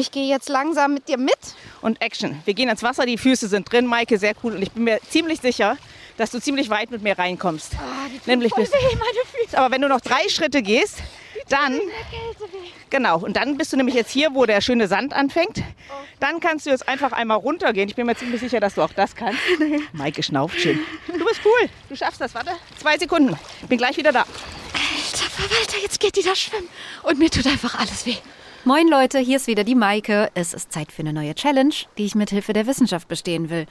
Ich 0.00 0.10
gehe 0.10 0.26
jetzt 0.26 0.48
langsam 0.48 0.94
mit 0.94 1.08
dir 1.08 1.18
mit. 1.18 1.36
Und 1.82 2.00
Action. 2.00 2.40
Wir 2.46 2.54
gehen 2.54 2.70
ins 2.70 2.82
Wasser, 2.82 3.04
die 3.04 3.18
Füße 3.18 3.48
sind 3.48 3.70
drin. 3.70 3.84
Maike, 3.84 4.16
sehr 4.18 4.32
cool. 4.42 4.54
Und 4.54 4.62
ich 4.62 4.72
bin 4.72 4.84
mir 4.84 4.98
ziemlich 5.10 5.40
sicher, 5.42 5.76
dass 6.16 6.30
du 6.30 6.40
ziemlich 6.40 6.70
weit 6.70 6.90
mit 6.90 7.02
mir 7.02 7.18
reinkommst. 7.18 7.72
Tun 7.72 7.80
Nämlich 8.24 8.54
voll 8.54 8.64
bis- 8.64 8.72
weh, 8.72 8.96
meine 8.96 9.44
Füße. 9.44 9.58
Aber 9.58 9.70
wenn 9.74 9.82
du 9.82 9.88
noch 9.88 10.00
drei 10.00 10.26
Schritte 10.30 10.62
gehst, 10.62 10.96
dann, 11.50 11.78
genau, 12.88 13.18
und 13.18 13.36
dann 13.36 13.58
bist 13.58 13.74
du 13.74 13.76
nämlich 13.76 13.94
jetzt 13.94 14.10
hier, 14.10 14.34
wo 14.34 14.46
der 14.46 14.62
schöne 14.62 14.88
Sand 14.88 15.12
anfängt. 15.12 15.62
Dann 16.18 16.40
kannst 16.40 16.64
du 16.64 16.70
jetzt 16.70 16.88
einfach 16.88 17.12
einmal 17.12 17.36
runtergehen. 17.36 17.86
Ich 17.90 17.94
bin 17.94 18.06
mir 18.06 18.16
ziemlich 18.16 18.40
sicher, 18.40 18.58
dass 18.60 18.76
du 18.76 18.82
auch 18.82 18.92
das 18.94 19.14
kannst. 19.14 19.38
Maike 19.92 20.22
schnauft 20.22 20.58
schön. 20.58 20.80
Du 21.08 21.24
bist 21.26 21.40
cool. 21.44 21.68
Du 21.90 21.96
schaffst 21.96 22.22
das. 22.22 22.34
Warte, 22.34 22.52
zwei 22.80 22.96
Sekunden. 22.96 23.38
Bin 23.68 23.76
gleich 23.76 23.98
wieder 23.98 24.12
da. 24.12 24.20
Alter 24.20 25.30
Verwalter, 25.30 25.76
jetzt 25.82 26.00
geht 26.00 26.16
die 26.16 26.22
da 26.22 26.34
schwimmen. 26.34 26.68
Und 27.02 27.18
mir 27.18 27.30
tut 27.30 27.46
einfach 27.46 27.78
alles 27.78 28.06
weh. 28.06 28.16
Moin 28.66 28.88
Leute, 28.88 29.18
hier 29.18 29.38
ist 29.38 29.46
wieder 29.46 29.64
die 29.64 29.74
Maike. 29.74 30.30
Es 30.34 30.52
ist 30.52 30.70
Zeit 30.70 30.92
für 30.92 31.00
eine 31.00 31.14
neue 31.14 31.34
Challenge, 31.34 31.72
die 31.96 32.04
ich 32.04 32.14
mit 32.14 32.28
Hilfe 32.28 32.52
der 32.52 32.66
Wissenschaft 32.66 33.08
bestehen 33.08 33.48
will. 33.48 33.64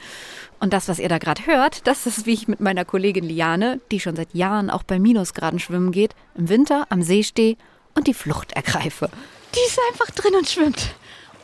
Und 0.58 0.72
das, 0.72 0.88
was 0.88 0.98
ihr 0.98 1.08
da 1.08 1.18
gerade 1.18 1.46
hört, 1.46 1.86
das 1.86 2.06
ist, 2.06 2.26
wie 2.26 2.32
ich 2.32 2.48
mit 2.48 2.58
meiner 2.58 2.84
Kollegin 2.84 3.22
Liane, 3.22 3.80
die 3.92 4.00
schon 4.00 4.16
seit 4.16 4.34
Jahren 4.34 4.68
auch 4.68 4.82
bei 4.82 4.98
Minusgraden 4.98 5.60
schwimmen 5.60 5.92
geht, 5.92 6.16
im 6.34 6.48
Winter 6.48 6.86
am 6.88 7.02
See 7.02 7.22
stehe 7.22 7.56
und 7.94 8.08
die 8.08 8.14
Flucht 8.14 8.52
ergreife. 8.54 9.10
Die 9.54 9.60
ist 9.68 9.78
einfach 9.92 10.10
drin 10.12 10.34
und 10.34 10.48
schwimmt. 10.48 10.92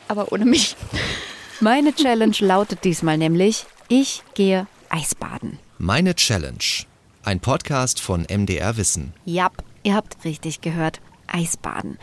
Aber 0.09 0.33
ohne 0.33 0.43
mich. 0.43 0.75
Meine 1.61 1.95
Challenge 1.95 2.35
lautet 2.39 2.83
diesmal 2.83 3.17
nämlich, 3.17 3.65
ich 3.87 4.23
gehe 4.33 4.67
Eisbaden. 4.89 5.57
Meine 5.77 6.15
Challenge. 6.15 6.83
Ein 7.23 7.39
Podcast 7.39 8.01
von 8.01 8.25
MDR 8.29 8.75
Wissen. 8.75 9.13
Jap, 9.23 9.63
ihr 9.83 9.95
habt 9.95 10.25
richtig 10.25 10.59
gehört. 10.59 10.99
Eisbaden. 11.27 11.97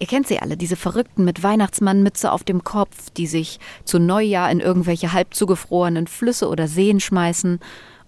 Ihr 0.00 0.06
kennt 0.06 0.28
sie 0.28 0.38
alle, 0.38 0.56
diese 0.56 0.76
Verrückten 0.76 1.24
mit 1.24 1.42
Weihnachtsmannmütze 1.42 2.30
auf 2.30 2.44
dem 2.44 2.62
Kopf, 2.62 3.10
die 3.10 3.26
sich 3.26 3.58
zu 3.84 3.98
Neujahr 3.98 4.50
in 4.50 4.60
irgendwelche 4.60 5.12
halb 5.12 5.34
zugefrorenen 5.34 6.06
Flüsse 6.06 6.48
oder 6.48 6.68
Seen 6.68 7.00
schmeißen. 7.00 7.58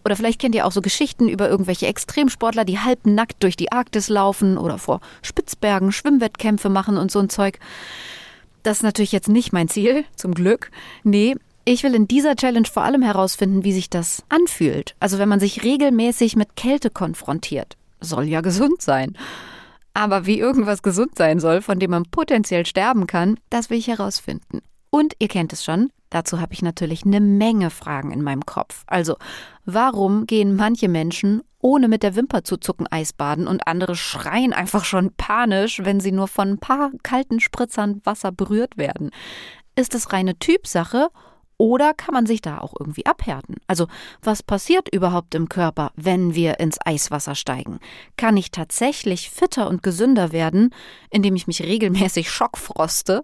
Oder 0.05 0.17
vielleicht 0.17 0.41
kennt 0.41 0.55
ihr 0.55 0.67
auch 0.67 0.73
so 0.73 0.83
Geschichten 0.83 1.29
über 1.29 1.49
irgendwelche 1.49 1.87
Extremsportler, 1.87 2.65
die 2.65 2.79
halb 2.79 3.07
nackt 3.07 3.43
durch 3.43 3.57
die 3.57 3.73
Arktis 3.73 4.09
laufen 4.09 4.57
oder 4.57 4.79
vor 4.79 5.01
Spitzbergen 5.23 5.93
Schwimmwettkämpfe 5.93 6.69
machen 6.69 6.97
und 6.97 7.11
so 7.11 7.19
ein 7.19 7.29
Zeug. 7.29 7.59
Das 8.63 8.79
ist 8.79 8.83
natürlich 8.83 9.13
jetzt 9.13 9.29
nicht 9.29 9.53
mein 9.53 9.69
Ziel, 9.69 10.05
zum 10.17 10.33
Glück. 10.33 10.71
Nee, 11.03 11.35
ich 11.65 11.83
will 11.83 11.95
in 11.95 12.09
dieser 12.09 12.37
Challenge 12.37 12.67
vor 12.67 12.85
allem 12.85 13.03
herausfinden, 13.03 13.65
wie 13.65 13.73
sich 13.73 13.91
das 13.91 14.23
anfühlt. 14.29 14.95
Also 15.01 15.19
wenn 15.19 15.29
man 15.29 15.41
sich 15.41 15.65
regelmäßig 15.65 16.37
mit 16.37 16.57
Kälte 16.57 16.89
konfrontiert. 16.89 17.77
Soll 18.01 18.25
ja 18.25 18.41
gesund 18.41 18.81
sein. 18.81 19.17
Aber 19.95 20.27
wie 20.27 20.39
irgendwas 20.39 20.83
gesund 20.83 21.17
sein 21.17 21.41
soll, 21.41 21.63
von 21.63 21.79
dem 21.79 21.91
man 21.91 22.05
potenziell 22.05 22.65
sterben 22.65 23.07
kann, 23.07 23.39
das 23.51 23.71
will 23.71 23.79
ich 23.79 23.89
herausfinden. 23.89 24.63
Und 24.91 25.15
ihr 25.19 25.29
kennt 25.29 25.53
es 25.53 25.65
schon, 25.65 25.91
dazu 26.11 26.41
habe 26.41 26.53
ich 26.53 26.63
natürlich 26.63 27.05
eine 27.05 27.21
Menge 27.21 27.71
Fragen 27.71 28.13
in 28.13 28.23
meinem 28.23 28.45
Kopf. 28.45 28.83
Also, 28.87 29.17
warum 29.65 30.27
gehen 30.27 30.57
manche 30.57 30.89
Menschen 30.89 31.43
ohne 31.61 31.89
mit 31.89 32.03
der 32.03 32.17
Wimper 32.17 32.43
zu 32.43 32.57
zucken 32.57 32.87
Eisbaden 32.91 33.47
und 33.47 33.67
andere 33.67 33.95
schreien 33.95 34.53
einfach 34.53 34.85
schon 34.85 35.13
panisch, 35.17 35.81
wenn 35.85 36.01
sie 36.01 36.13
nur 36.13 36.27
von 36.27 36.51
ein 36.51 36.59
paar 36.59 36.91
kalten 37.03 37.39
Spritzern 37.39 38.01
Wasser 38.05 38.33
berührt 38.33 38.77
werden? 38.77 39.11
Ist 39.77 39.95
es 39.95 40.13
reine 40.13 40.39
Typsache 40.39 41.09
oder 41.61 41.93
kann 41.93 42.15
man 42.15 42.25
sich 42.25 42.41
da 42.41 42.57
auch 42.57 42.73
irgendwie 42.81 43.05
abhärten? 43.05 43.57
Also, 43.67 43.87
was 44.23 44.43
passiert 44.43 44.89
überhaupt 44.89 45.35
im 45.35 45.51
Körper, 45.51 45.93
wenn 45.95 46.35
wir 46.35 46.59
ins 46.59 46.79
Eiswasser 46.83 47.35
steigen? 47.35 47.81
Kann 48.17 48.39
ich 48.39 48.51
tatsächlich 48.51 49.29
fitter 49.29 49.69
und 49.69 49.83
gesünder 49.83 50.33
werden, 50.33 50.75
indem 51.11 51.37
ich 51.37 51.47
mich 51.47 51.63
regelmäßig 51.63 52.31
schockfroste? 52.33 53.23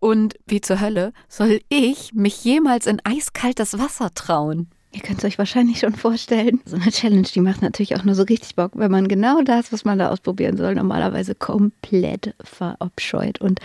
Und 0.00 0.34
wie 0.44 0.60
zur 0.60 0.80
Hölle 0.80 1.12
soll 1.28 1.60
ich 1.68 2.12
mich 2.14 2.42
jemals 2.42 2.88
in 2.88 3.00
eiskaltes 3.04 3.78
Wasser 3.78 4.12
trauen? 4.12 4.66
Ihr 4.90 5.00
könnt 5.00 5.20
es 5.20 5.24
euch 5.24 5.38
wahrscheinlich 5.38 5.78
schon 5.78 5.94
vorstellen. 5.94 6.60
So 6.64 6.74
eine 6.74 6.90
Challenge, 6.90 7.28
die 7.32 7.40
macht 7.40 7.62
natürlich 7.62 7.94
auch 7.94 8.02
nur 8.02 8.16
so 8.16 8.24
richtig 8.24 8.56
Bock, 8.56 8.72
wenn 8.74 8.90
man 8.90 9.06
genau 9.06 9.42
das, 9.42 9.72
was 9.72 9.84
man 9.84 10.00
da 10.00 10.08
ausprobieren 10.08 10.56
soll, 10.56 10.74
normalerweise 10.74 11.36
komplett 11.36 12.34
verabscheut. 12.40 13.40
Und 13.40 13.60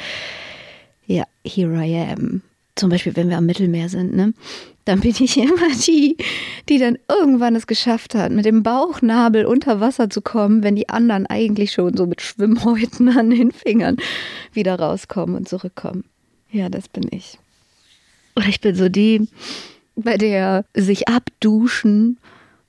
ja, 1.07 1.23
here 1.43 1.83
I 1.83 2.11
am. 2.11 2.43
Zum 2.75 2.89
Beispiel, 2.89 3.15
wenn 3.15 3.29
wir 3.29 3.37
am 3.37 3.45
Mittelmeer 3.45 3.89
sind, 3.89 4.15
ne? 4.15 4.33
Dann 4.85 4.99
bin 4.99 5.11
ich 5.19 5.37
immer 5.37 5.69
die, 5.87 6.17
die 6.69 6.77
dann 6.77 6.97
irgendwann 7.07 7.55
es 7.55 7.67
geschafft 7.67 8.15
hat, 8.15 8.31
mit 8.31 8.45
dem 8.45 8.63
Bauchnabel 8.63 9.45
unter 9.45 9.79
Wasser 9.79 10.09
zu 10.09 10.21
kommen, 10.21 10.63
wenn 10.63 10.75
die 10.75 10.89
anderen 10.89 11.27
eigentlich 11.27 11.71
schon 11.71 11.95
so 11.95 12.05
mit 12.05 12.21
Schwimmhäuten 12.21 13.09
an 13.17 13.29
den 13.29 13.51
Fingern 13.51 13.97
wieder 14.51 14.79
rauskommen 14.79 15.35
und 15.35 15.47
zurückkommen. 15.47 16.03
Ja, 16.51 16.69
das 16.69 16.87
bin 16.87 17.07
ich. 17.11 17.37
Oder 18.35 18.47
ich 18.47 18.61
bin 18.61 18.75
so 18.75 18.89
die, 18.89 19.27
bei 19.95 20.17
der 20.17 20.65
sich 20.73 21.07
abduschen 21.07 22.17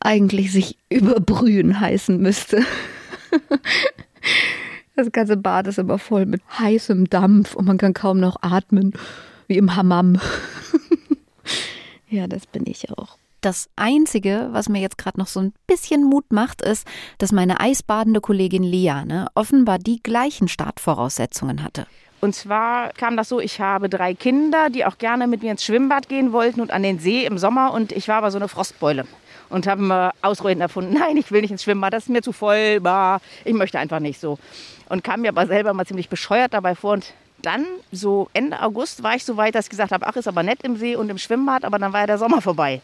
eigentlich 0.00 0.52
sich 0.52 0.76
überbrühen 0.90 1.80
heißen 1.80 2.20
müsste. 2.20 2.62
Das 4.96 5.10
ganze 5.10 5.36
Bad 5.36 5.66
ist 5.66 5.80
immer 5.80 5.98
voll 5.98 6.24
mit 6.24 6.40
heißem 6.56 7.10
Dampf 7.10 7.56
und 7.56 7.64
man 7.64 7.78
kann 7.78 7.94
kaum 7.94 8.20
noch 8.20 8.36
atmen, 8.42 8.92
wie 9.46 9.58
im 9.58 9.74
Hammam. 9.76 10.20
Ja, 12.08 12.28
das 12.28 12.46
bin 12.46 12.64
ich 12.66 12.90
auch. 12.90 13.16
Das 13.40 13.68
Einzige, 13.76 14.48
was 14.52 14.68
mir 14.68 14.80
jetzt 14.80 14.98
gerade 14.98 15.18
noch 15.18 15.26
so 15.26 15.40
ein 15.40 15.52
bisschen 15.66 16.04
Mut 16.04 16.32
macht, 16.32 16.62
ist, 16.62 16.86
dass 17.18 17.32
meine 17.32 17.58
eisbadende 17.60 18.20
Kollegin 18.20 18.62
Liane 18.62 19.26
offenbar 19.34 19.78
die 19.78 20.00
gleichen 20.02 20.46
Startvoraussetzungen 20.46 21.62
hatte. 21.64 21.86
Und 22.20 22.34
zwar 22.34 22.90
kam 22.92 23.16
das 23.16 23.28
so, 23.28 23.40
ich 23.40 23.60
habe 23.60 23.88
drei 23.88 24.14
Kinder, 24.14 24.70
die 24.70 24.86
auch 24.86 24.96
gerne 24.96 25.26
mit 25.26 25.42
mir 25.42 25.50
ins 25.50 25.64
Schwimmbad 25.64 26.08
gehen 26.08 26.32
wollten 26.32 26.60
und 26.60 26.70
an 26.70 26.82
den 26.82 27.00
See 27.00 27.26
im 27.26 27.36
Sommer. 27.36 27.72
Und 27.72 27.92
ich 27.92 28.06
war 28.08 28.16
aber 28.16 28.30
so 28.30 28.38
eine 28.38 28.48
Frostbeule 28.48 29.06
und 29.50 29.66
habe 29.66 29.82
mir 29.82 30.12
Ausreden 30.22 30.60
erfunden. 30.60 30.94
Nein, 30.98 31.16
ich 31.16 31.32
will 31.32 31.42
nicht 31.42 31.50
ins 31.50 31.64
Schwimmbad, 31.64 31.92
das 31.92 32.04
ist 32.04 32.10
mir 32.10 32.22
zu 32.22 32.32
voll. 32.32 32.80
bah, 32.80 33.18
Ich 33.44 33.52
möchte 33.54 33.78
einfach 33.78 34.00
nicht 34.00 34.20
so. 34.20 34.38
Und 34.88 35.02
kam 35.02 35.22
mir 35.22 35.28
aber 35.30 35.46
selber 35.46 35.74
mal 35.74 35.84
ziemlich 35.84 36.08
bescheuert 36.08 36.54
dabei 36.54 36.74
vor. 36.74 36.92
Und 36.94 37.12
dann, 37.44 37.66
so 37.92 38.28
Ende 38.32 38.60
August, 38.62 39.02
war 39.02 39.14
ich 39.14 39.24
so 39.24 39.36
weit, 39.36 39.54
dass 39.54 39.66
ich 39.66 39.70
gesagt 39.70 39.92
habe, 39.92 40.06
ach, 40.06 40.16
ist 40.16 40.28
aber 40.28 40.42
nett 40.42 40.62
im 40.62 40.76
See 40.76 40.96
und 40.96 41.08
im 41.08 41.18
Schwimmbad, 41.18 41.64
aber 41.64 41.78
dann 41.78 41.92
war 41.92 42.00
ja 42.00 42.06
der 42.06 42.18
Sommer 42.18 42.40
vorbei. 42.40 42.80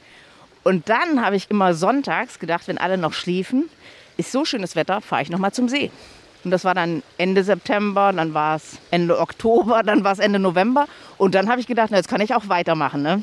Und 0.63 0.89
dann 0.89 1.25
habe 1.25 1.37
ich 1.37 1.51
immer 1.51 1.75
sonntags 1.75 2.39
gedacht, 2.39 2.69
wenn 2.69 2.79
alle 2.79 2.99
noch 2.99 3.13
schliefen, 3.13 3.69
ist 4.17 4.33
so 4.33 4.45
schönes 4.45 4.77
Wetter, 4.77 5.01
fahre 5.01 5.23
ich 5.23 5.31
noch 5.31 5.39
mal 5.39 5.53
zum 5.53 5.69
See. 5.69 5.91
Und 6.45 6.51
das 6.51 6.65
war 6.65 6.75
dann 6.75 7.03
Ende 7.19 7.45
September, 7.45 8.13
dann 8.13 8.35
war 8.35 8.57
es 8.57 8.79
Ende 8.91 9.19
Oktober, 9.19 9.83
dann 9.85 10.05
war 10.05 10.13
es 10.13 10.19
Ende 10.19 10.39
November. 10.39 10.87
Und 11.19 11.35
dann 11.35 11.49
habe 11.49 11.61
ich 11.61 11.67
gedacht, 11.67 11.89
na, 11.91 11.97
jetzt 11.97 12.09
kann 12.09 12.21
ich 12.21 12.35
auch 12.35 12.49
weitermachen. 12.49 13.03
Ne? 13.03 13.23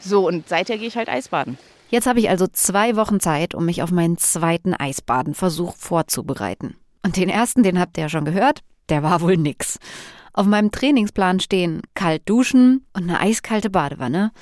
So, 0.00 0.26
und 0.26 0.48
seither 0.48 0.78
gehe 0.78 0.88
ich 0.88 0.96
halt 0.96 1.08
Eisbaden. 1.08 1.58
Jetzt 1.90 2.06
habe 2.06 2.20
ich 2.20 2.30
also 2.30 2.46
zwei 2.46 2.96
Wochen 2.96 3.20
Zeit, 3.20 3.54
um 3.54 3.66
mich 3.66 3.82
auf 3.82 3.90
meinen 3.90 4.16
zweiten 4.16 4.74
Eisbadenversuch 4.74 5.76
vorzubereiten. 5.76 6.76
Und 7.04 7.16
den 7.16 7.28
ersten, 7.28 7.62
den 7.62 7.78
habt 7.78 7.98
ihr 7.98 8.04
ja 8.04 8.08
schon 8.08 8.24
gehört, 8.24 8.60
der 8.88 9.02
war 9.02 9.20
wohl 9.20 9.36
nix. 9.36 9.78
Auf 10.34 10.46
meinem 10.46 10.70
Trainingsplan 10.70 11.40
stehen 11.40 11.82
kalt 11.94 12.22
duschen 12.28 12.86
und 12.94 13.02
eine 13.02 13.20
eiskalte 13.20 13.68
Badewanne. 13.68 14.32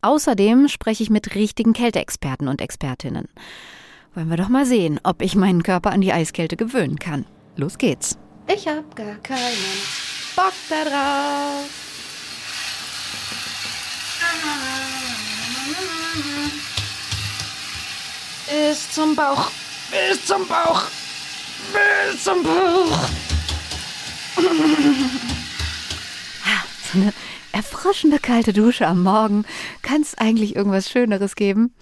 Außerdem 0.00 0.68
spreche 0.68 1.02
ich 1.02 1.10
mit 1.10 1.34
richtigen 1.34 1.72
Kälteexperten 1.72 2.48
und 2.48 2.60
Expertinnen. 2.60 3.28
Wollen 4.14 4.28
wir 4.28 4.36
doch 4.36 4.48
mal 4.48 4.66
sehen, 4.66 5.00
ob 5.02 5.22
ich 5.22 5.34
meinen 5.34 5.62
Körper 5.62 5.90
an 5.90 6.00
die 6.00 6.12
Eiskälte 6.12 6.56
gewöhnen 6.56 6.98
kann. 6.98 7.24
Los 7.56 7.78
geht's. 7.78 8.18
Ich 8.46 8.68
hab 8.68 8.94
gar 8.94 9.16
keinen 9.16 9.78
Bock 10.36 10.52
da 10.68 10.84
drauf. 10.84 11.68
Bis 18.48 18.90
zum 18.90 19.16
Bauch, 19.16 19.50
bis 19.90 20.26
zum 20.26 20.46
Bauch, 20.46 20.82
bis 21.72 22.22
zum 22.22 22.42
Bauch. 22.42 23.31
So 26.92 26.98
eine 26.98 27.12
erfrischende 27.52 28.18
kalte 28.18 28.52
Dusche 28.52 28.86
am 28.86 29.02
Morgen. 29.02 29.44
Kann 29.80 30.02
es 30.02 30.16
eigentlich 30.18 30.56
irgendwas 30.56 30.90
Schöneres 30.90 31.36
geben? 31.36 31.74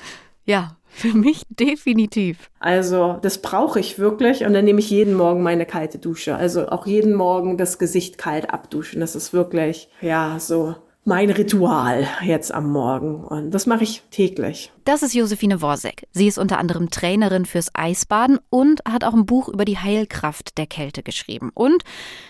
Ja, 0.45 0.77
für 0.89 1.15
mich 1.15 1.43
definitiv. 1.49 2.51
Also 2.61 3.19
das 3.23 3.43
brauche 3.43 3.81
ich 3.81 3.99
wirklich 3.99 4.45
und 4.45 4.53
dann 4.53 4.65
nehme 4.65 4.81
ich 4.81 4.91
jeden 4.91 5.15
Morgen 5.15 5.43
meine 5.43 5.67
kalte 5.67 5.99
Dusche. 5.99 6.37
Also 6.37 6.69
auch 6.69 6.87
jeden 6.87 7.15
Morgen 7.15 7.57
das 7.57 7.79
Gesicht 7.79 8.19
kalt 8.19 8.51
abduschen. 8.51 9.01
Das 9.01 9.17
ist 9.17 9.33
wirklich, 9.33 9.89
ja, 10.01 10.39
so 10.39 10.77
mein 11.05 11.31
Ritual 11.31 12.07
jetzt 12.23 12.53
am 12.53 12.71
Morgen 12.71 13.25
und 13.25 13.53
das 13.53 13.67
mache 13.67 13.85
ich 13.85 14.03
täglich. 14.11 14.71
Das 14.85 15.03
ist 15.03 15.15
Josephine 15.15 15.63
Worsek. 15.63 16.07
Sie 16.13 16.27
ist 16.27 16.39
unter 16.39 16.59
anderem 16.59 16.91
Trainerin 16.91 17.47
fürs 17.47 17.71
Eisbaden 17.75 18.39
und 18.51 18.81
hat 18.87 19.05
auch 19.05 19.15
ein 19.15 19.25
Buch 19.25 19.49
über 19.49 19.65
die 19.65 19.79
Heilkraft 19.79 20.59
der 20.59 20.67
Kälte 20.67 21.03
geschrieben. 21.03 21.51
Und 21.55 21.85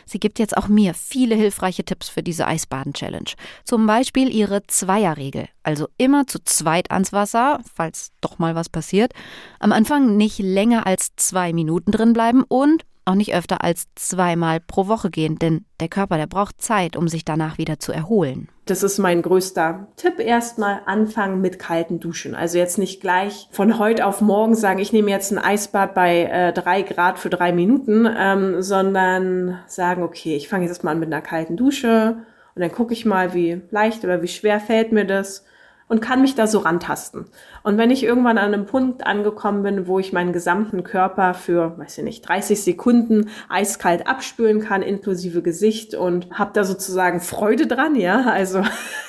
sie 0.06 0.20
gibt 0.20 0.38
jetzt 0.38 0.56
auch 0.56 0.68
mir 0.68 0.94
viele 0.94 1.34
hilfreiche 1.34 1.84
Tipps 1.84 2.08
für 2.08 2.22
diese 2.22 2.46
Eisbaden-Challenge. 2.46 3.30
Zum 3.64 3.86
Beispiel 3.86 4.32
ihre 4.32 4.64
Zweierregel. 4.66 5.48
Also 5.62 5.88
immer 5.98 6.26
zu 6.26 6.38
zweit 6.44 6.90
ans 6.90 7.12
Wasser, 7.12 7.60
falls 7.74 8.12
doch 8.20 8.38
mal 8.38 8.54
was 8.54 8.68
passiert. 8.68 9.12
Am 9.58 9.72
Anfang 9.72 10.16
nicht 10.16 10.38
länger 10.38 10.86
als 10.86 11.10
zwei 11.16 11.52
Minuten 11.52 11.90
drin 11.90 12.12
bleiben 12.12 12.44
und 12.46 12.84
auch 13.04 13.14
nicht 13.14 13.34
öfter 13.34 13.64
als 13.64 13.86
zweimal 13.96 14.60
pro 14.60 14.86
Woche 14.86 15.10
gehen, 15.10 15.36
denn 15.38 15.64
der 15.80 15.88
Körper, 15.88 16.16
der 16.16 16.26
braucht 16.26 16.60
Zeit, 16.60 16.96
um 16.96 17.08
sich 17.08 17.24
danach 17.24 17.58
wieder 17.58 17.78
zu 17.78 17.92
erholen. 17.92 18.48
Das 18.70 18.84
ist 18.84 18.98
mein 18.98 19.20
größter 19.20 19.88
Tipp. 19.96 20.20
Erstmal 20.20 20.82
anfangen 20.86 21.40
mit 21.40 21.58
kalten 21.58 21.98
Duschen. 21.98 22.36
Also 22.36 22.56
jetzt 22.56 22.78
nicht 22.78 23.00
gleich 23.00 23.48
von 23.50 23.80
heute 23.80 24.06
auf 24.06 24.20
morgen 24.20 24.54
sagen, 24.54 24.78
ich 24.78 24.92
nehme 24.92 25.10
jetzt 25.10 25.32
ein 25.32 25.38
Eisbad 25.38 25.92
bei 25.92 26.22
äh, 26.26 26.52
drei 26.52 26.82
Grad 26.82 27.18
für 27.18 27.30
drei 27.30 27.50
Minuten, 27.50 28.08
ähm, 28.16 28.62
sondern 28.62 29.58
sagen, 29.66 30.04
okay, 30.04 30.36
ich 30.36 30.48
fange 30.48 30.66
jetzt 30.66 30.84
mal 30.84 30.92
an 30.92 31.00
mit 31.00 31.12
einer 31.12 31.20
kalten 31.20 31.56
Dusche 31.56 32.18
und 32.54 32.62
dann 32.62 32.70
gucke 32.70 32.92
ich 32.92 33.04
mal, 33.04 33.34
wie 33.34 33.60
leicht 33.72 34.04
oder 34.04 34.22
wie 34.22 34.28
schwer 34.28 34.60
fällt 34.60 34.92
mir 34.92 35.04
das 35.04 35.44
und 35.90 36.00
kann 36.00 36.22
mich 36.22 36.36
da 36.36 36.46
so 36.46 36.60
rantasten. 36.60 37.24
Und 37.64 37.76
wenn 37.76 37.90
ich 37.90 38.04
irgendwann 38.04 38.38
an 38.38 38.54
einem 38.54 38.64
Punkt 38.64 39.04
angekommen 39.04 39.64
bin, 39.64 39.88
wo 39.88 39.98
ich 39.98 40.12
meinen 40.12 40.32
gesamten 40.32 40.84
Körper 40.84 41.34
für, 41.34 41.76
weiß 41.78 41.98
ich 41.98 42.04
nicht, 42.04 42.28
30 42.28 42.62
Sekunden 42.62 43.28
eiskalt 43.48 44.06
abspülen 44.06 44.60
kann, 44.60 44.82
inklusive 44.82 45.42
Gesicht 45.42 45.96
und 45.96 46.30
habe 46.30 46.52
da 46.54 46.62
sozusagen 46.62 47.20
Freude 47.20 47.66
dran, 47.66 47.96
ja, 47.96 48.30
also 48.30 48.62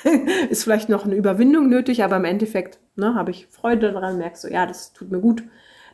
ist 0.50 0.64
vielleicht 0.64 0.90
noch 0.90 1.06
eine 1.06 1.14
Überwindung 1.14 1.70
nötig, 1.70 2.04
aber 2.04 2.18
im 2.18 2.26
Endeffekt 2.26 2.80
ne, 2.96 3.14
habe 3.14 3.30
ich 3.30 3.46
Freude 3.52 3.92
dran, 3.92 4.18
merkst 4.18 4.42
so, 4.42 4.48
ja, 4.48 4.66
das 4.66 4.92
tut 4.92 5.12
mir 5.12 5.20
gut. 5.20 5.44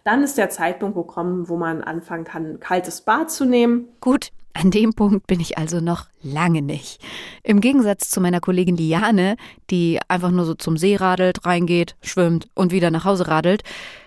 Dann 0.05 0.23
ist 0.23 0.37
der 0.37 0.49
Zeitpunkt 0.49 0.95
gekommen, 0.95 1.49
wo 1.49 1.57
man 1.57 1.83
anfangen 1.83 2.23
kann, 2.23 2.45
ein 2.45 2.59
kaltes 2.61 3.01
Bad 3.01 3.29
zu 3.29 3.43
nehmen. 3.43 3.89
Gut, 3.99 4.29
an 4.57 4.71
dem 4.71 4.93
Punkt 4.93 5.27
bin 5.27 5.39
ich 5.39 5.57
also 5.57 5.79
noch 5.79 6.07
lange 6.23 6.61
nicht. 6.61 6.99
Im 7.43 7.61
Gegensatz 7.61 8.09
zu 8.09 8.19
meiner 8.19 8.39
Kollegin 8.39 8.75
Liane, 8.75 9.37
die 9.69 9.99
einfach 10.07 10.31
nur 10.31 10.45
so 10.45 10.55
zum 10.55 10.77
See 10.77 10.95
radelt, 10.95 11.45
reingeht, 11.45 11.95
schwimmt 12.01 12.47
und 12.55 12.71
wieder 12.71 12.89
nach 12.89 13.05
Hause 13.05 13.27
radelt, 13.27 13.63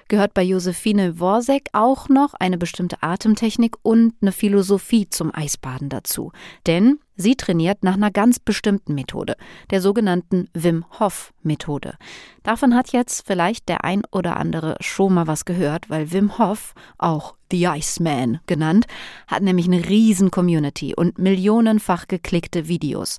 gehört 0.08 0.34
bei 0.34 0.42
Josephine 0.42 1.20
Worsek 1.20 1.68
auch 1.72 2.08
noch 2.08 2.34
eine 2.34 2.58
bestimmte 2.58 3.00
Atemtechnik 3.00 3.76
und 3.82 4.14
eine 4.20 4.32
Philosophie 4.32 5.08
zum 5.08 5.32
Eisbaden 5.32 5.88
dazu. 5.88 6.32
Denn 6.66 6.98
sie 7.20 7.36
trainiert 7.36 7.84
nach 7.84 7.94
einer 7.94 8.10
ganz 8.10 8.38
bestimmten 8.38 8.94
Methode, 8.94 9.36
der 9.70 9.80
sogenannten 9.80 10.48
Wim 10.54 10.84
Hof 10.98 11.32
Methode. 11.42 11.94
Davon 12.42 12.74
hat 12.74 12.92
jetzt 12.92 13.26
vielleicht 13.26 13.68
der 13.68 13.84
ein 13.84 14.02
oder 14.10 14.36
andere 14.36 14.76
schon 14.80 15.14
mal 15.14 15.26
was 15.26 15.44
gehört, 15.44 15.90
weil 15.90 16.12
Wim 16.12 16.38
Hof, 16.38 16.74
auch 16.98 17.36
The 17.50 17.64
Iceman 17.66 18.40
genannt, 18.46 18.86
hat 19.26 19.42
nämlich 19.42 19.66
eine 19.66 19.88
riesen 19.88 20.30
Community 20.30 20.94
und 20.94 21.18
millionenfach 21.18 22.08
geklickte 22.08 22.68
Videos. 22.68 23.18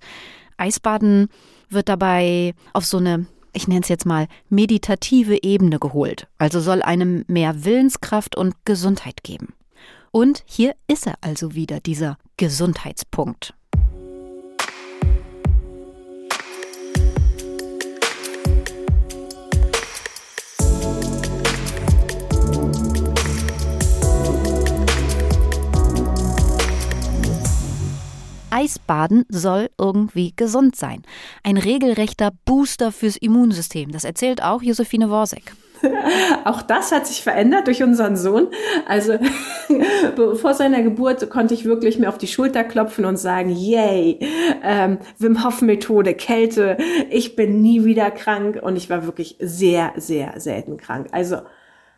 Eisbaden 0.57 1.29
wird 1.69 1.89
dabei 1.89 2.53
auf 2.73 2.85
so 2.85 2.97
eine 2.97 3.25
ich 3.53 3.67
nenne 3.67 3.81
es 3.81 3.89
jetzt 3.89 4.05
mal, 4.05 4.27
meditative 4.49 5.43
Ebene 5.43 5.77
geholt, 5.77 6.27
also 6.37 6.61
soll 6.61 6.81
einem 6.81 7.25
mehr 7.27 7.65
Willenskraft 7.65 8.37
und 8.37 8.55
Gesundheit 8.63 9.23
geben. 9.23 9.53
Und 10.11 10.43
hier 10.45 10.75
ist 10.87 11.07
er 11.07 11.15
also 11.21 11.55
wieder, 11.55 11.79
dieser 11.79 12.17
Gesundheitspunkt. 12.37 13.53
Eisbaden 28.51 29.25
soll 29.29 29.69
irgendwie 29.79 30.33
gesund 30.35 30.75
sein. 30.75 31.01
Ein 31.43 31.57
regelrechter 31.57 32.31
Booster 32.45 32.91
fürs 32.91 33.17
Immunsystem. 33.17 33.91
Das 33.91 34.03
erzählt 34.03 34.43
auch 34.43 34.61
Josephine 34.61 35.09
Worsek. 35.09 35.53
Auch 36.45 36.61
das 36.61 36.91
hat 36.91 37.07
sich 37.07 37.23
verändert 37.23 37.67
durch 37.67 37.81
unseren 37.83 38.15
Sohn. 38.15 38.49
Also 38.87 39.17
vor 40.35 40.53
seiner 40.53 40.83
Geburt 40.83 41.29
konnte 41.29 41.53
ich 41.53 41.65
wirklich 41.65 41.97
mir 41.97 42.09
auf 42.09 42.17
die 42.17 42.27
Schulter 42.27 42.63
klopfen 42.63 43.05
und 43.05 43.17
sagen, 43.17 43.49
yay, 43.49 44.19
ähm, 44.63 44.99
Wim 45.17 45.43
Hof 45.43 45.61
Methode, 45.61 46.13
Kälte, 46.13 46.77
ich 47.09 47.35
bin 47.35 47.61
nie 47.61 47.83
wieder 47.83 48.11
krank 48.11 48.59
und 48.61 48.75
ich 48.75 48.89
war 48.89 49.05
wirklich 49.05 49.37
sehr, 49.39 49.93
sehr 49.95 50.39
selten 50.39 50.77
krank. 50.77 51.07
Also 51.11 51.37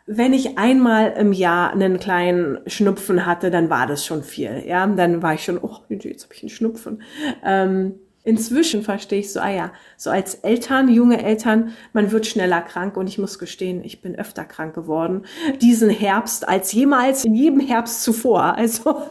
wenn 0.06 0.34
ich 0.34 0.58
einmal 0.58 1.14
im 1.14 1.32
Jahr 1.32 1.72
einen 1.72 2.00
kleinen 2.00 2.60
Schnupfen 2.68 3.26
hatte, 3.26 3.52
dann 3.52 3.70
war 3.70 3.88
das 3.88 4.06
schon 4.06 4.24
viel. 4.24 4.64
Ja, 4.66 4.86
dann 4.86 5.22
war 5.22 5.34
ich 5.34 5.44
schon, 5.44 5.58
oh, 5.58 5.78
jetzt 5.90 6.24
habe 6.24 6.34
ich 6.34 6.44
einen 6.44 6.50
Schnupfen. 6.50 7.02
Ähm, 7.44 7.96
Inzwischen 8.26 8.84
verstehe 8.84 9.20
ich 9.20 9.34
so, 9.34 9.42
ah 9.42 9.50
ja, 9.50 9.72
so 9.98 10.10
als 10.10 10.36
Eltern, 10.36 10.88
junge 10.88 11.22
Eltern, 11.22 11.74
man 11.92 12.12
wird 12.12 12.26
schneller 12.26 12.62
krank 12.62 12.96
und 12.96 13.08
ich 13.08 13.18
muss 13.18 13.38
gestehen, 13.38 13.84
ich 13.84 14.02
bin 14.02 14.16
öfter 14.16 14.46
krank 14.46 14.74
geworden. 14.74 15.26
Diesen 15.62 15.90
Herbst 15.90 16.48
als 16.48 16.72
jemals 16.72 17.26
in 17.26 17.36
jedem 17.36 17.60
Herbst 17.60 18.04
zuvor. 18.04 18.56
Also, 18.64 19.04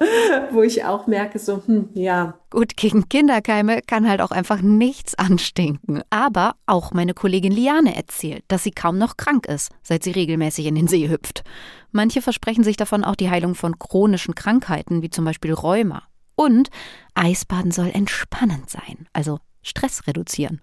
wo 0.50 0.62
ich 0.62 0.85
auch 0.85 1.06
merke, 1.06 1.38
so, 1.38 1.62
hm, 1.67 1.91
ja. 1.93 2.38
Gut, 2.49 2.76
gegen 2.76 3.09
Kinderkeime 3.11 3.81
kann 3.87 4.09
halt 4.09 4.23
auch 4.23 4.31
einfach 4.31 4.62
nichts 4.62 5.15
anstinken. 5.15 6.03
Aber 6.08 6.55
auch 6.65 6.93
meine 6.93 7.12
Kollegin 7.12 7.53
Liane 7.53 7.94
erzählt, 7.94 8.44
dass 8.49 8.65
sie 8.65 8.70
kaum 8.70 8.97
noch 8.97 9.19
krank 9.19 9.47
ist, 9.47 9.70
seit 9.82 10.05
sie 10.05 10.12
regelmäßig 10.12 10.67
in 10.67 10.75
den 10.75 10.88
See 10.88 11.08
hüpft. 11.08 11.44
Manche 11.91 12.23
versprechen 12.23 12.65
sich 12.65 12.79
davon 12.79 13.05
auch 13.05 13.17
die 13.17 13.29
Heilung 13.29 13.55
von 13.55 13.79
chronischen 13.79 14.35
Krankheiten, 14.35 15.03
wie 15.03 15.11
zum 15.11 15.26
Beispiel 15.26 15.53
Rheuma 15.53 16.03
und 16.43 16.71
Eisbaden 17.15 17.71
soll 17.71 17.91
entspannend 17.91 18.69
sein, 18.69 19.06
also 19.12 19.39
Stress 19.62 20.06
reduzieren. 20.09 20.61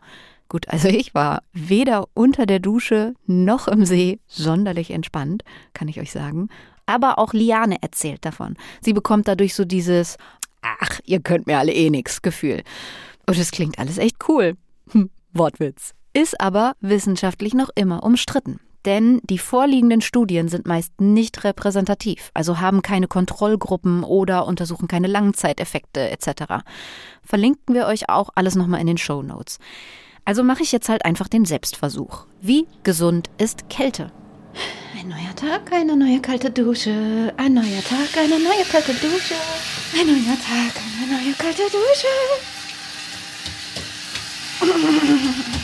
Gut, 0.49 0.67
also 0.67 0.89
ich 0.89 1.13
war 1.13 1.43
weder 1.53 2.07
unter 2.13 2.45
der 2.45 2.59
Dusche 2.59 3.13
noch 3.27 3.67
im 3.67 3.85
See 3.85 4.19
sonderlich 4.27 4.91
entspannt, 4.91 5.43
kann 5.73 5.87
ich 5.87 5.99
euch 5.99 6.11
sagen. 6.11 6.49
Aber 6.85 7.19
auch 7.19 7.33
Liane 7.33 7.77
erzählt 7.81 8.25
davon. 8.25 8.57
Sie 8.81 8.93
bekommt 8.93 9.27
dadurch 9.27 9.53
so 9.53 9.63
dieses 9.63 10.17
Ach, 10.61 10.99
ihr 11.05 11.21
könnt 11.21 11.47
mir 11.47 11.59
alle 11.59 11.71
eh 11.71 11.89
nix 11.89 12.21
Gefühl. 12.21 12.63
Und 13.27 13.37
es 13.37 13.51
klingt 13.51 13.79
alles 13.79 13.97
echt 13.97 14.17
cool. 14.27 14.57
Hm, 14.91 15.09
Wortwitz. 15.31 15.93
Ist 16.13 16.41
aber 16.41 16.73
wissenschaftlich 16.81 17.53
noch 17.53 17.69
immer 17.75 18.03
umstritten 18.03 18.59
denn 18.85 19.19
die 19.23 19.37
vorliegenden 19.37 20.01
Studien 20.01 20.47
sind 20.47 20.67
meist 20.67 20.99
nicht 20.99 21.43
repräsentativ, 21.43 22.31
also 22.33 22.59
haben 22.59 22.81
keine 22.81 23.07
Kontrollgruppen 23.07 24.03
oder 24.03 24.45
untersuchen 24.45 24.87
keine 24.87 25.07
Langzeiteffekte 25.07 26.09
etc. 26.09 26.63
Verlinken 27.23 27.75
wir 27.75 27.87
euch 27.87 28.09
auch 28.09 28.29
alles 28.35 28.55
nochmal 28.55 28.81
in 28.81 28.87
den 28.87 28.97
Show 28.97 29.21
Notes. 29.21 29.59
Also 30.25 30.43
mache 30.43 30.63
ich 30.63 30.71
jetzt 30.71 30.89
halt 30.89 31.05
einfach 31.05 31.27
den 31.27 31.45
Selbstversuch. 31.45 32.25
Wie 32.41 32.67
gesund 32.83 33.29
ist 33.37 33.69
Kälte? 33.69 34.11
Ein 34.99 35.07
neuer 35.07 35.35
Tag, 35.35 35.71
eine 35.71 35.95
neue 35.95 36.19
kalte 36.21 36.51
Dusche. 36.51 37.33
Ein 37.37 37.53
neuer 37.53 37.83
Tag, 37.87 38.17
eine 38.17 38.39
neue 38.39 38.63
kalte 38.69 38.93
Dusche. 38.93 39.35
Ein 39.99 40.07
neuer 40.07 40.37
Tag, 40.37 40.73
eine 41.01 41.13
neue 41.13 41.33
kalte 41.33 41.63
Dusche. 41.63 42.07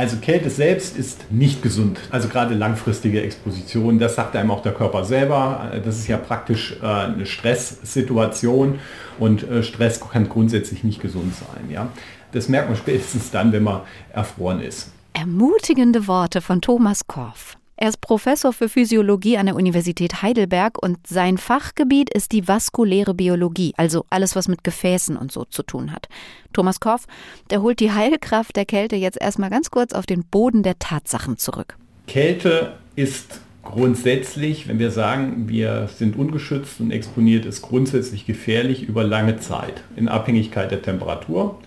Also 0.00 0.16
Kälte 0.16 0.48
selbst 0.48 0.96
ist 0.96 1.30
nicht 1.30 1.60
gesund. 1.60 2.00
Also 2.08 2.28
gerade 2.28 2.54
langfristige 2.54 3.20
Exposition, 3.20 3.98
das 3.98 4.14
sagt 4.14 4.34
einem 4.34 4.50
auch 4.50 4.62
der 4.62 4.72
Körper 4.72 5.04
selber. 5.04 5.72
Das 5.84 5.98
ist 5.98 6.08
ja 6.08 6.16
praktisch 6.16 6.74
äh, 6.80 6.86
eine 6.86 7.26
Stresssituation 7.26 8.78
und 9.18 9.42
äh, 9.42 9.62
Stress 9.62 10.00
kann 10.00 10.26
grundsätzlich 10.30 10.84
nicht 10.84 11.02
gesund 11.02 11.34
sein. 11.34 11.70
Ja? 11.70 11.90
Das 12.32 12.48
merkt 12.48 12.70
man 12.70 12.78
spätestens 12.78 13.30
dann, 13.30 13.52
wenn 13.52 13.62
man 13.62 13.82
erfroren 14.10 14.62
ist. 14.62 14.90
Ermutigende 15.12 16.06
Worte 16.06 16.40
von 16.40 16.62
Thomas 16.62 17.06
Korff. 17.06 17.58
Er 17.82 17.88
ist 17.88 18.02
Professor 18.02 18.52
für 18.52 18.68
Physiologie 18.68 19.38
an 19.38 19.46
der 19.46 19.54
Universität 19.56 20.20
Heidelberg 20.20 20.76
und 20.82 20.98
sein 21.06 21.38
Fachgebiet 21.38 22.10
ist 22.10 22.32
die 22.32 22.46
vaskuläre 22.46 23.14
Biologie, 23.14 23.72
also 23.78 24.04
alles, 24.10 24.36
was 24.36 24.48
mit 24.48 24.62
Gefäßen 24.62 25.16
und 25.16 25.32
so 25.32 25.46
zu 25.46 25.62
tun 25.62 25.90
hat. 25.90 26.06
Thomas 26.52 26.78
Korff, 26.78 27.06
der 27.48 27.62
holt 27.62 27.80
die 27.80 27.90
Heilkraft 27.90 28.54
der 28.56 28.66
Kälte 28.66 28.96
jetzt 28.96 29.18
erstmal 29.18 29.48
ganz 29.48 29.70
kurz 29.70 29.94
auf 29.94 30.04
den 30.04 30.24
Boden 30.24 30.62
der 30.62 30.78
Tatsachen 30.78 31.38
zurück. 31.38 31.78
Kälte 32.06 32.74
ist 32.96 33.40
grundsätzlich, 33.62 34.68
wenn 34.68 34.78
wir 34.78 34.90
sagen, 34.90 35.48
wir 35.48 35.88
sind 35.88 36.16
ungeschützt 36.16 36.80
und 36.80 36.90
exponiert, 36.90 37.46
ist 37.46 37.62
grundsätzlich 37.62 38.26
gefährlich 38.26 38.82
über 38.82 39.04
lange 39.04 39.38
Zeit 39.38 39.84
in 39.96 40.08
Abhängigkeit 40.08 40.70
der 40.70 40.82
Temperatur 40.82 41.58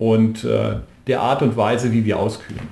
und 0.00 0.42
äh, 0.42 0.78
der 1.06 1.20
Art 1.20 1.42
und 1.42 1.56
Weise, 1.56 1.92
wie 1.92 2.04
wir 2.04 2.18
auskühlen. 2.18 2.66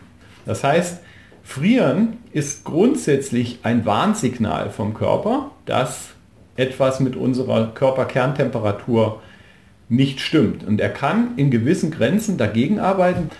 Das 0.46 0.64
heißt, 0.64 1.01
Frieren 1.42 2.18
ist 2.32 2.64
grundsätzlich 2.64 3.58
ein 3.62 3.84
Warnsignal 3.84 4.70
vom 4.70 4.94
Körper, 4.94 5.50
dass 5.66 6.10
etwas 6.56 7.00
mit 7.00 7.16
unserer 7.16 7.72
Körperkerntemperatur 7.74 9.20
nicht 9.88 10.20
stimmt. 10.20 10.64
Und 10.64 10.80
er 10.80 10.90
kann 10.90 11.36
in 11.36 11.50
gewissen 11.50 11.90
Grenzen 11.90 12.38
dagegen 12.38 12.78
arbeiten. 12.78 13.30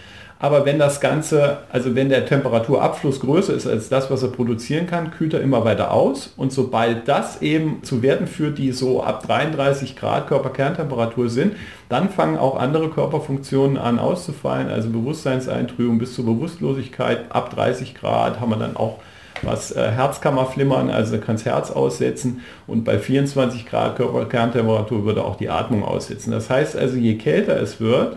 Aber 0.43 0.65
wenn 0.67 0.81
das 0.81 1.01
Ganze, 1.01 1.59
also 1.71 1.95
wenn 1.95 2.09
der 2.09 2.27
Temperaturabfluss 2.27 3.21
größer 3.21 3.55
ist 3.55 3.69
als 3.69 3.89
das, 3.89 4.11
was 4.11 4.25
er 4.25 4.31
produzieren 4.31 4.89
kann, 4.89 5.13
kühlt 5.13 5.35
er 5.35 5.41
immer 5.41 5.65
weiter 5.65 5.93
aus. 5.93 6.35
Und 6.37 6.53
sobald 6.53 7.07
das 7.07 7.43
eben 7.43 7.85
zu 7.85 8.03
Werten 8.03 8.27
führt, 8.27 8.59
die 8.59 8.73
so 8.73 9.05
ab 9.05 9.25
33 9.25 9.95
Grad 9.95 10.27
Körperkerntemperatur 10.27 11.31
sind, 11.31 11.55
dann 11.89 12.11
fangen 12.11 12.39
auch 12.39 12.59
andere 12.59 12.91
Körperfunktionen 12.91 13.79
an 13.79 14.01
auszufallen, 14.01 14.69
also 14.69 14.89
Bewusstseinseintrübung 14.91 16.01
bis 16.01 16.15
zur 16.15 16.25
Bewusstlosigkeit. 16.25 17.31
Ab 17.31 17.55
30 17.55 17.95
Grad 17.95 18.41
haben 18.41 18.51
wir 18.51 18.57
dann 18.57 18.77
auch 18.77 18.99
was 19.43 19.71
äh, 19.71 19.93
Herzkammerflimmern, 19.93 20.91
also 20.91 21.19
kann 21.19 21.37
das 21.37 21.45
Herz 21.45 21.71
aussetzen 21.71 22.41
und 22.67 22.83
bei 22.83 22.99
24 22.99 23.65
Grad 23.67 23.95
Körperkerntemperatur 23.95 25.05
würde 25.05 25.25
auch 25.25 25.37
die 25.37 25.51
Atmung 25.51 25.85
aussetzen. 25.85 26.33
Das 26.33 26.51
heißt 26.51 26.77
also, 26.77 26.97
je 26.97 27.17
kälter 27.17 27.61
es 27.61 27.81
wird, 27.81 28.17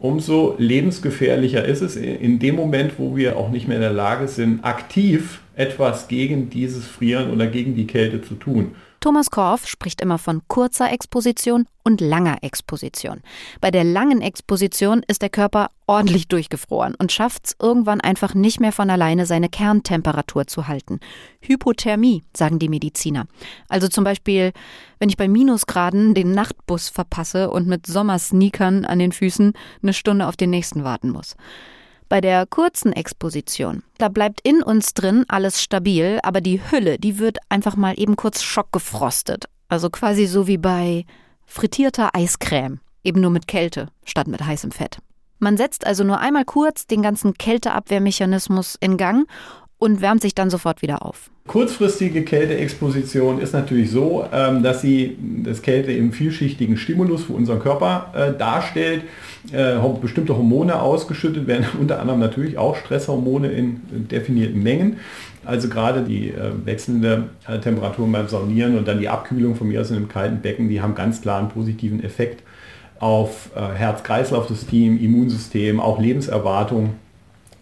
umso 0.00 0.54
lebensgefährlicher 0.58 1.64
ist 1.64 1.82
es 1.82 1.96
in 1.96 2.38
dem 2.38 2.54
Moment, 2.56 2.92
wo 2.98 3.16
wir 3.16 3.36
auch 3.36 3.50
nicht 3.50 3.66
mehr 3.66 3.76
in 3.76 3.82
der 3.82 3.92
Lage 3.92 4.28
sind, 4.28 4.64
aktiv 4.64 5.40
etwas 5.58 6.06
gegen 6.06 6.50
dieses 6.50 6.86
Frieren 6.86 7.32
oder 7.32 7.48
gegen 7.48 7.74
die 7.74 7.86
Kälte 7.86 8.22
zu 8.22 8.36
tun. 8.36 8.76
Thomas 9.00 9.30
Korff 9.30 9.66
spricht 9.66 10.00
immer 10.00 10.18
von 10.18 10.42
kurzer 10.48 10.92
Exposition 10.92 11.66
und 11.84 12.00
langer 12.00 12.38
Exposition. 12.42 13.22
Bei 13.60 13.70
der 13.70 13.84
langen 13.84 14.22
Exposition 14.22 15.02
ist 15.06 15.22
der 15.22 15.30
Körper 15.30 15.70
ordentlich 15.86 16.28
durchgefroren 16.28 16.94
und 16.96 17.10
schafft 17.10 17.46
es 17.46 17.56
irgendwann 17.60 18.00
einfach 18.00 18.34
nicht 18.34 18.60
mehr 18.60 18.72
von 18.72 18.90
alleine, 18.90 19.26
seine 19.26 19.48
Kerntemperatur 19.48 20.46
zu 20.46 20.68
halten. 20.68 21.00
Hypothermie, 21.40 22.22
sagen 22.36 22.58
die 22.58 22.68
Mediziner. 22.68 23.26
Also 23.68 23.88
zum 23.88 24.04
Beispiel, 24.04 24.52
wenn 24.98 25.08
ich 25.08 25.16
bei 25.16 25.28
Minusgraden 25.28 26.14
den 26.14 26.32
Nachtbus 26.32 26.88
verpasse 26.88 27.50
und 27.50 27.66
mit 27.66 27.86
Sommersneakern 27.86 28.84
an 28.84 28.98
den 28.98 29.12
Füßen 29.12 29.54
eine 29.82 29.92
Stunde 29.92 30.26
auf 30.26 30.36
den 30.36 30.50
nächsten 30.50 30.84
warten 30.84 31.10
muss. 31.10 31.36
Bei 32.08 32.22
der 32.22 32.46
kurzen 32.46 32.94
Exposition, 32.94 33.82
da 33.98 34.08
bleibt 34.08 34.40
in 34.42 34.62
uns 34.62 34.94
drin 34.94 35.26
alles 35.28 35.62
stabil, 35.62 36.18
aber 36.22 36.40
die 36.40 36.60
Hülle, 36.70 36.98
die 36.98 37.18
wird 37.18 37.38
einfach 37.50 37.76
mal 37.76 38.00
eben 38.00 38.16
kurz 38.16 38.42
schockgefrostet. 38.42 39.44
Also 39.68 39.90
quasi 39.90 40.26
so 40.26 40.46
wie 40.46 40.56
bei 40.56 41.04
frittierter 41.44 42.14
Eiscreme, 42.14 42.80
eben 43.04 43.20
nur 43.20 43.30
mit 43.30 43.46
Kälte 43.46 43.88
statt 44.04 44.26
mit 44.26 44.42
heißem 44.42 44.70
Fett. 44.70 44.98
Man 45.38 45.58
setzt 45.58 45.86
also 45.86 46.02
nur 46.02 46.18
einmal 46.18 46.46
kurz 46.46 46.86
den 46.86 47.02
ganzen 47.02 47.34
Kälteabwehrmechanismus 47.34 48.76
in 48.80 48.96
Gang 48.96 49.28
und 49.78 50.00
wärmt 50.00 50.22
sich 50.22 50.34
dann 50.34 50.50
sofort 50.50 50.82
wieder 50.82 51.04
auf. 51.04 51.30
Kurzfristige 51.46 52.24
Kälteexposition 52.24 53.40
ist 53.40 53.54
natürlich 53.54 53.90
so, 53.90 54.26
ähm, 54.32 54.62
dass 54.62 54.82
sie 54.82 55.16
das 55.44 55.62
Kälte 55.62 55.92
im 55.92 56.12
vielschichtigen 56.12 56.76
Stimulus 56.76 57.24
für 57.24 57.32
unseren 57.32 57.60
Körper 57.60 58.12
äh, 58.14 58.38
darstellt. 58.38 59.04
Äh, 59.52 59.78
bestimmte 60.02 60.36
Hormone 60.36 60.80
ausgeschüttet 60.80 61.46
werden, 61.46 61.64
unter 61.80 62.00
anderem 62.00 62.20
natürlich 62.20 62.58
auch 62.58 62.76
Stresshormone 62.76 63.48
in 63.48 63.80
definierten 64.10 64.62
Mengen. 64.62 64.98
Also 65.44 65.68
gerade 65.68 66.02
die 66.02 66.28
äh, 66.28 66.50
wechselnde 66.64 67.30
Temperatur 67.62 68.06
beim 68.12 68.28
Saunieren 68.28 68.76
und 68.76 68.86
dann 68.86 69.00
die 69.00 69.08
Abkühlung 69.08 69.54
von 69.54 69.68
mir 69.68 69.80
aus 69.80 69.90
in 69.90 69.96
einem 69.96 70.08
kalten 70.08 70.42
Becken, 70.42 70.68
die 70.68 70.82
haben 70.82 70.94
ganz 70.94 71.22
klar 71.22 71.38
einen 71.38 71.48
positiven 71.48 72.04
Effekt 72.04 72.42
auf 73.00 73.50
Herz-Kreislauf-System, 73.54 75.00
Immunsystem, 75.00 75.78
auch 75.78 76.00
Lebenserwartung 76.00 76.94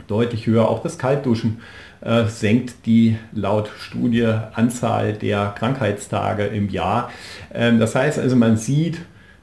deutlich 0.08 0.46
höher. 0.46 0.68
Auch 0.68 0.82
das 0.82 0.98
Kaltduschen 0.98 1.58
äh, 2.06 2.28
senkt 2.28 2.86
die 2.86 3.16
laut 3.32 3.68
Studie 3.80 4.32
Anzahl 4.54 5.14
der 5.14 5.54
Krankheitstage 5.58 6.46
im 6.46 6.70
Jahr. 6.70 7.10
Ähm, 7.52 7.80
das 7.80 7.94
heißt 7.94 8.18
also, 8.18 8.36
man 8.36 8.56
sieht, 8.56 9.00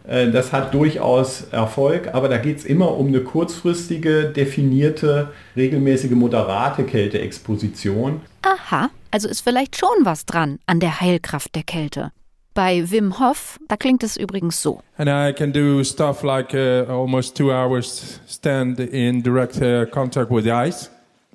äh, 0.07 0.31
das 0.31 0.53
hat 0.53 0.73
durchaus 0.73 1.41
Erfolg, 1.51 2.13
aber 2.13 2.29
da 2.29 2.37
geht 2.37 2.59
es 2.59 2.65
immer 2.65 2.97
um 2.97 3.07
eine 3.07 3.19
kurzfristige, 3.19 4.25
definierte, 4.29 5.31
regelmäßige, 5.57 6.11
moderate 6.11 6.83
Kälteexposition. 6.85 8.21
Aha, 8.43 8.89
also 9.11 9.27
ist 9.27 9.41
vielleicht 9.41 9.77
schon 9.77 10.05
was 10.05 10.25
dran 10.25 10.59
an 10.65 10.79
der 10.79 11.01
Heilkraft 11.01 11.55
der 11.55 11.63
Kälte. 11.63 12.11
Bei 12.53 12.89
Wim 12.89 13.19
Hof, 13.19 13.59
da 13.67 13.75
klingt 13.75 14.03
es 14.03 14.15
übrigens 14.15 14.61
so. 14.61 14.81
And 14.97 15.09
I 15.09 15.33
can 15.33 15.51
do 15.51 15.83
stuff 15.83 16.21
like 16.21 16.53
uh, 16.53 16.85
almost 16.87 17.35
two 17.35 17.51
hours 17.51 18.21
stand 18.27 18.79
in 18.79 19.23
direct 19.23 19.59
uh, 19.59 19.85
contact 19.87 20.29
with 20.29 20.45
ice, 20.45 20.89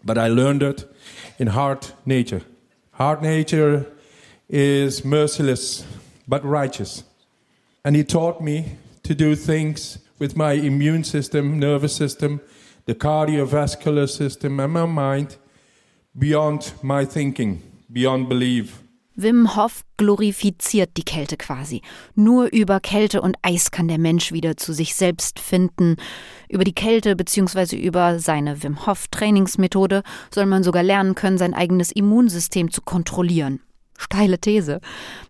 but 0.04 0.16
I 0.16 0.28
learned 0.28 0.62
it 0.62 0.88
in 1.38 1.48
hard 1.48 1.86
nature. 2.04 2.42
Hard 2.92 3.22
nature 3.22 3.86
is 4.48 5.04
merciless 5.04 5.84
but 6.26 6.44
righteous. 6.44 7.04
And 7.84 7.96
he 7.96 8.04
taught 8.04 8.40
me 8.40 8.76
to 9.04 9.14
do 9.14 9.34
things 9.34 9.98
with 10.18 10.36
my 10.36 10.52
immune 10.52 11.04
system, 11.04 11.58
nervous 11.58 11.94
system, 11.94 12.40
the 12.86 12.94
cardiovascular 12.94 14.08
system, 14.08 14.60
and 14.60 14.72
my 14.72 14.84
mind 14.84 15.36
beyond 16.18 16.72
my 16.82 17.04
thinking, 17.04 17.62
beyond 17.90 18.28
belief. 18.28 18.82
Wim 19.16 19.56
Hof 19.56 19.84
glorifiziert 19.96 20.96
die 20.96 21.02
Kälte 21.02 21.36
quasi. 21.36 21.82
Nur 22.14 22.52
über 22.52 22.78
Kälte 22.78 23.20
und 23.20 23.36
Eis 23.42 23.72
kann 23.72 23.88
der 23.88 23.98
Mensch 23.98 24.30
wieder 24.30 24.56
zu 24.56 24.72
sich 24.72 24.94
selbst 24.94 25.40
finden. 25.40 25.96
Über 26.48 26.64
die 26.64 26.74
Kälte 26.74 27.14
bzw. 27.16 27.76
über 27.76 28.18
seine 28.18 28.62
Wim 28.62 28.86
Hof 28.86 29.08
Trainingsmethode 29.08 30.02
soll 30.32 30.46
man 30.46 30.62
sogar 30.62 30.82
lernen 30.82 31.14
können, 31.14 31.38
sein 31.38 31.54
eigenes 31.54 31.92
Immunsystem 31.92 32.70
zu 32.70 32.82
kontrollieren. 32.82 33.60
Steile 33.98 34.38
These. 34.38 34.80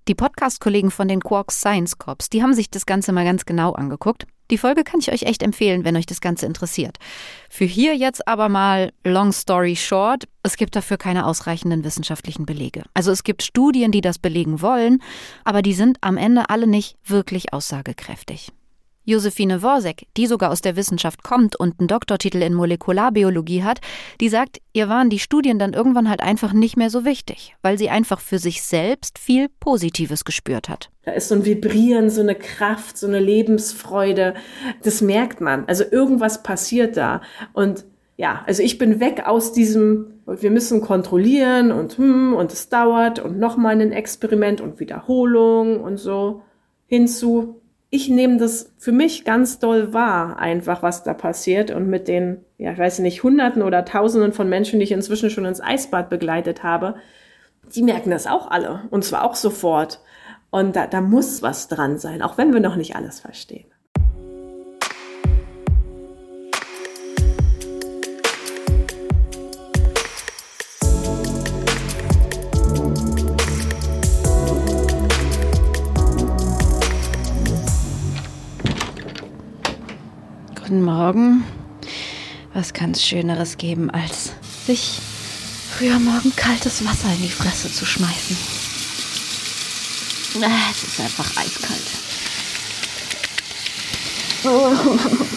Die 0.09 0.15
Podcast-Kollegen 0.15 0.91
von 0.91 1.09
den 1.09 1.21
Quarks 1.21 1.61
Science 1.61 1.99
Corps, 1.99 2.29
die 2.33 2.43
haben 2.43 2.53
sich 2.53 2.71
das 2.71 2.87
Ganze 2.87 3.13
mal 3.13 3.25
ganz 3.25 3.47
genau 3.47 3.73
angeguckt. 3.73 4.27
Die 4.51 4.59
Folge 4.59 4.83
kann 4.83 5.01
ich 5.01 5.13
euch 5.13 5.25
echt 5.25 5.43
empfehlen, 5.43 5.85
wenn 5.85 5.97
euch 5.97 6.07
das 6.07 6.21
Ganze 6.21 6.47
interessiert. 6.47 6.97
Für 7.51 7.67
hier 7.67 7.95
jetzt 7.97 8.27
aber 8.27 8.49
mal 8.49 8.93
Long 9.05 9.33
Story 9.33 9.77
Short. 9.77 10.25
Es 10.43 10.57
gibt 10.57 10.75
dafür 10.75 10.97
keine 10.97 11.27
ausreichenden 11.27 11.85
wissenschaftlichen 11.85 12.47
Belege. 12.47 12.83
Also 12.95 13.11
es 13.11 13.25
gibt 13.25 13.43
Studien, 13.43 13.91
die 13.91 14.01
das 14.01 14.19
belegen 14.19 14.63
wollen, 14.63 15.03
aber 15.45 15.61
die 15.61 15.75
sind 15.75 15.99
am 16.01 16.17
Ende 16.17 16.49
alle 16.49 16.67
nicht 16.67 16.97
wirklich 17.05 17.53
aussagekräftig. 17.53 18.53
Josephine 19.09 19.63
Worsek, 19.63 20.07
die 20.19 20.27
sogar 20.27 20.51
aus 20.51 20.61
der 20.61 20.77
Wissenschaft 20.77 21.23
kommt 21.23 21.57
und 21.57 21.81
einen 21.81 21.89
Doktortitel 21.89 22.43
in 22.43 22.53
Molekularbiologie 22.53 23.63
hat, 23.63 23.81
die 24.21 24.29
sagt, 24.29 24.61
ihr 24.75 24.91
waren 24.91 25.09
die 25.09 25.19
Studien 25.19 25.59
dann 25.59 25.73
irgendwann 25.73 26.11
halt 26.11 26.21
einfach 26.21 26.53
nicht 26.53 26.77
mehr 26.77 26.91
so 26.91 27.07
wichtig, 27.07 27.57
weil 27.63 27.79
sie 27.79 27.89
einfach 27.89 28.21
für 28.21 28.39
sich 28.39 28.63
selbst 28.63 29.19
viel 29.19 29.49
Positives 29.61 30.27
gespürt 30.27 30.69
hat. 30.69 30.91
Da 31.05 31.13
ist 31.13 31.29
so 31.29 31.37
ein 31.37 31.47
Vibrieren, 31.47 32.11
so 32.11 32.21
eine 32.21 32.35
Kraft, 32.35 32.99
so 32.99 33.07
eine 33.07 33.19
Lebensfreude. 33.19 34.35
Das 34.83 35.01
merkt 35.01 35.41
man. 35.41 35.65
Also 35.65 35.85
irgendwas 35.91 36.43
passiert 36.43 36.99
da. 36.99 37.23
Und 37.55 37.87
ja, 38.19 38.43
also 38.47 38.63
ich 38.63 38.77
bin 38.77 39.01
weg 39.01 39.23
aus 39.25 39.53
diesem, 39.53 40.21
wir 40.27 40.51
müssen 40.51 40.83
kontrollieren 40.83 41.73
und 41.73 41.97
hm, 41.97 42.35
und 42.35 42.53
es 42.53 42.69
dauert 42.69 43.21
und 43.21 43.39
nochmal 43.39 43.81
ein 43.81 43.93
Experiment 43.93 44.61
und 44.61 44.81
Wiederholung 44.81 45.81
und 45.81 45.97
so 45.97 46.43
hinzu 46.87 47.63
ich 47.91 48.09
nehme 48.09 48.37
das 48.37 48.73
für 48.79 48.93
mich 48.93 49.25
ganz 49.25 49.59
doll 49.59 49.93
wahr, 49.95 50.39
einfach 50.39 50.83
was 50.83 51.05
da 51.05 51.15
passiert 51.15 51.71
und 51.71 51.89
mit 51.89 52.07
den, 52.07 52.45
ja, 52.59 52.73
ich 52.73 52.79
weiß 52.79 52.99
nicht, 52.99 53.23
Hunderten 53.23 53.63
oder 53.63 53.85
Tausenden 53.85 54.33
von 54.33 54.49
Menschen, 54.49 54.79
die 54.79 54.85
ich 54.85 54.93
inzwischen 54.93 55.31
schon 55.31 55.47
ins 55.47 55.63
Eisbad 55.63 56.11
begleitet 56.11 56.63
habe, 56.63 56.97
die 57.75 57.83
merken 57.83 58.11
das 58.11 58.27
auch 58.27 58.51
alle 58.51 58.83
und 58.91 59.05
zwar 59.05 59.25
auch 59.25 59.35
sofort. 59.35 60.01
Und 60.51 60.77
da, 60.77 60.87
da 60.87 61.01
muss 61.01 61.43
was 61.43 61.69
dran 61.69 61.99
sein, 61.99 62.23
auch 62.23 62.39
wenn 62.39 62.53
wir 62.53 62.61
noch 62.61 62.77
nicht 62.77 62.97
alles 62.97 63.21
verstehen. 63.21 63.67
Guten 80.69 80.83
Morgen. 80.83 81.45
Was 82.53 82.75
kann 82.75 82.91
es 82.91 83.03
Schöneres 83.03 83.57
geben, 83.57 83.91
als 83.91 84.33
sich 84.67 85.01
früher 85.71 85.99
morgen 85.99 86.37
kaltes 86.37 86.85
Wasser 86.85 87.11
in 87.11 87.23
die 87.23 87.31
Fresse 87.31 87.73
zu 87.73 87.87
schmeißen? 87.87 88.37
Ah, 90.43 90.71
es 90.71 90.83
ist 90.83 91.01
einfach 91.01 91.35
eiskalt. 91.39 91.87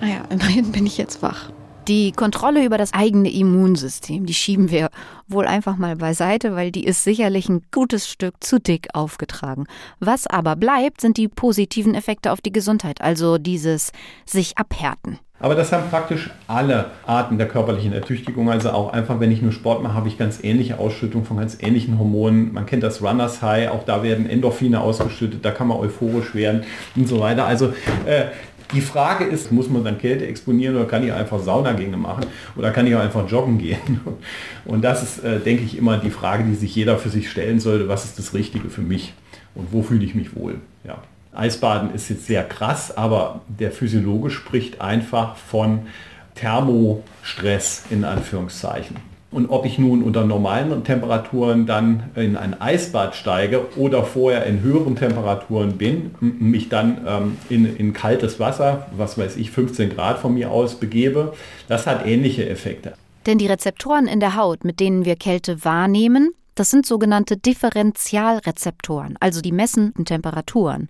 Naja, 0.00 0.24
immerhin 0.30 0.72
bin 0.72 0.84
ich 0.84 0.98
jetzt 0.98 1.22
wach. 1.22 1.50
Die 1.88 2.10
Kontrolle 2.10 2.64
über 2.64 2.78
das 2.78 2.92
eigene 2.94 3.30
Immunsystem, 3.30 4.26
die 4.26 4.34
schieben 4.34 4.72
wir 4.72 4.90
wohl 5.28 5.46
einfach 5.46 5.76
mal 5.76 5.94
beiseite, 5.94 6.56
weil 6.56 6.72
die 6.72 6.84
ist 6.84 7.04
sicherlich 7.04 7.48
ein 7.48 7.62
gutes 7.72 8.08
Stück 8.08 8.42
zu 8.42 8.58
dick 8.58 8.88
aufgetragen. 8.92 9.66
Was 10.00 10.26
aber 10.26 10.56
bleibt, 10.56 11.00
sind 11.00 11.16
die 11.16 11.28
positiven 11.28 11.94
Effekte 11.94 12.32
auf 12.32 12.40
die 12.40 12.50
Gesundheit, 12.50 13.02
also 13.02 13.38
dieses 13.38 13.92
sich 14.24 14.58
abhärten. 14.58 15.20
Aber 15.38 15.54
das 15.54 15.70
haben 15.70 15.88
praktisch 15.90 16.30
alle 16.48 16.92
Arten 17.06 17.38
der 17.38 17.46
körperlichen 17.46 17.92
Ertüchtigung. 17.92 18.50
Also 18.50 18.70
auch 18.70 18.92
einfach, 18.92 19.20
wenn 19.20 19.30
ich 19.30 19.42
nur 19.42 19.52
Sport 19.52 19.82
mache, 19.82 19.94
habe 19.94 20.08
ich 20.08 20.18
ganz 20.18 20.42
ähnliche 20.42 20.80
Ausschüttung 20.80 21.24
von 21.24 21.36
ganz 21.36 21.58
ähnlichen 21.60 21.98
Hormonen. 21.98 22.52
Man 22.54 22.66
kennt 22.66 22.82
das 22.82 23.02
Runners 23.02 23.42
High, 23.42 23.70
auch 23.70 23.84
da 23.84 24.02
werden 24.02 24.28
Endorphine 24.28 24.80
ausgeschüttet, 24.80 25.44
da 25.44 25.50
kann 25.50 25.68
man 25.68 25.78
euphorisch 25.78 26.34
werden 26.34 26.64
und 26.96 27.06
so 27.06 27.20
weiter. 27.20 27.46
Also 27.46 27.74
äh, 28.06 28.24
die 28.72 28.80
Frage 28.80 29.24
ist, 29.24 29.52
muss 29.52 29.68
man 29.68 29.84
dann 29.84 29.98
Kälte 29.98 30.26
exponieren 30.26 30.76
oder 30.76 30.86
kann 30.86 31.04
ich 31.04 31.12
einfach 31.12 31.40
Saunagänge 31.40 31.96
machen 31.96 32.26
oder 32.56 32.70
kann 32.70 32.86
ich 32.86 32.94
auch 32.94 33.00
einfach 33.00 33.28
joggen 33.28 33.58
gehen? 33.58 34.00
Und 34.64 34.82
das 34.82 35.02
ist, 35.02 35.24
äh, 35.24 35.38
denke 35.40 35.62
ich, 35.62 35.76
immer 35.76 35.98
die 35.98 36.10
Frage, 36.10 36.44
die 36.44 36.54
sich 36.54 36.74
jeder 36.74 36.98
für 36.98 37.08
sich 37.08 37.30
stellen 37.30 37.60
sollte, 37.60 37.88
was 37.88 38.04
ist 38.04 38.18
das 38.18 38.34
Richtige 38.34 38.68
für 38.68 38.82
mich 38.82 39.14
und 39.54 39.72
wo 39.72 39.82
fühle 39.82 40.04
ich 40.04 40.14
mich 40.14 40.34
wohl? 40.34 40.56
Ja. 40.84 40.98
Eisbaden 41.32 41.94
ist 41.94 42.08
jetzt 42.08 42.26
sehr 42.26 42.42
krass, 42.42 42.96
aber 42.96 43.40
der 43.46 43.70
Physiologe 43.70 44.30
spricht 44.30 44.80
einfach 44.80 45.36
von 45.36 45.80
Thermostress 46.34 47.84
in 47.90 48.04
Anführungszeichen. 48.04 48.96
Und 49.36 49.50
ob 49.50 49.66
ich 49.66 49.78
nun 49.78 50.02
unter 50.02 50.24
normalen 50.24 50.82
Temperaturen 50.82 51.66
dann 51.66 52.04
in 52.14 52.38
ein 52.38 52.58
Eisbad 52.58 53.14
steige 53.14 53.66
oder 53.76 54.02
vorher 54.02 54.46
in 54.46 54.62
höheren 54.62 54.96
Temperaturen 54.96 55.76
bin, 55.76 56.14
mich 56.20 56.70
dann 56.70 57.04
ähm, 57.06 57.36
in, 57.50 57.76
in 57.76 57.92
kaltes 57.92 58.40
Wasser, 58.40 58.86
was 58.96 59.18
weiß 59.18 59.36
ich, 59.36 59.50
15 59.50 59.90
Grad 59.90 60.20
von 60.20 60.32
mir 60.32 60.50
aus 60.50 60.80
begebe, 60.80 61.34
das 61.68 61.86
hat 61.86 62.06
ähnliche 62.06 62.48
Effekte. 62.48 62.94
Denn 63.26 63.36
die 63.36 63.46
Rezeptoren 63.46 64.06
in 64.06 64.20
der 64.20 64.36
Haut, 64.36 64.64
mit 64.64 64.80
denen 64.80 65.04
wir 65.04 65.16
Kälte 65.16 65.66
wahrnehmen, 65.66 66.30
das 66.54 66.70
sind 66.70 66.86
sogenannte 66.86 67.36
Differentialrezeptoren, 67.36 69.18
also 69.20 69.42
die 69.42 69.52
messenden 69.52 70.06
Temperaturen. 70.06 70.88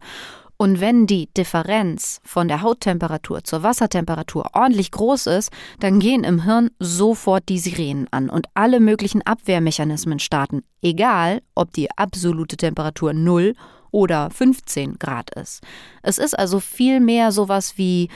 Und 0.58 0.80
wenn 0.80 1.06
die 1.06 1.28
Differenz 1.36 2.20
von 2.24 2.48
der 2.48 2.62
Hauttemperatur 2.62 3.44
zur 3.44 3.62
Wassertemperatur 3.62 4.46
ordentlich 4.54 4.90
groß 4.90 5.26
ist, 5.26 5.50
dann 5.80 6.00
gehen 6.00 6.24
im 6.24 6.44
Hirn 6.44 6.70
sofort 6.78 7.48
die 7.48 7.58
Sirenen 7.58 8.08
an 8.10 8.30
und 8.30 8.46
alle 8.54 8.80
möglichen 8.80 9.22
Abwehrmechanismen 9.22 10.18
starten, 10.18 10.62
egal 10.80 11.42
ob 11.54 11.72
die 11.72 11.90
absolute 11.96 12.56
Temperatur 12.56 13.12
0 13.12 13.54
oder 13.90 14.30
15 14.30 14.98
Grad 14.98 15.30
ist. 15.34 15.62
Es 16.02 16.18
ist 16.18 16.38
also 16.38 16.60
viel 16.60 17.00
mehr 17.00 17.32
sowas 17.32 17.74
wie 17.76 18.08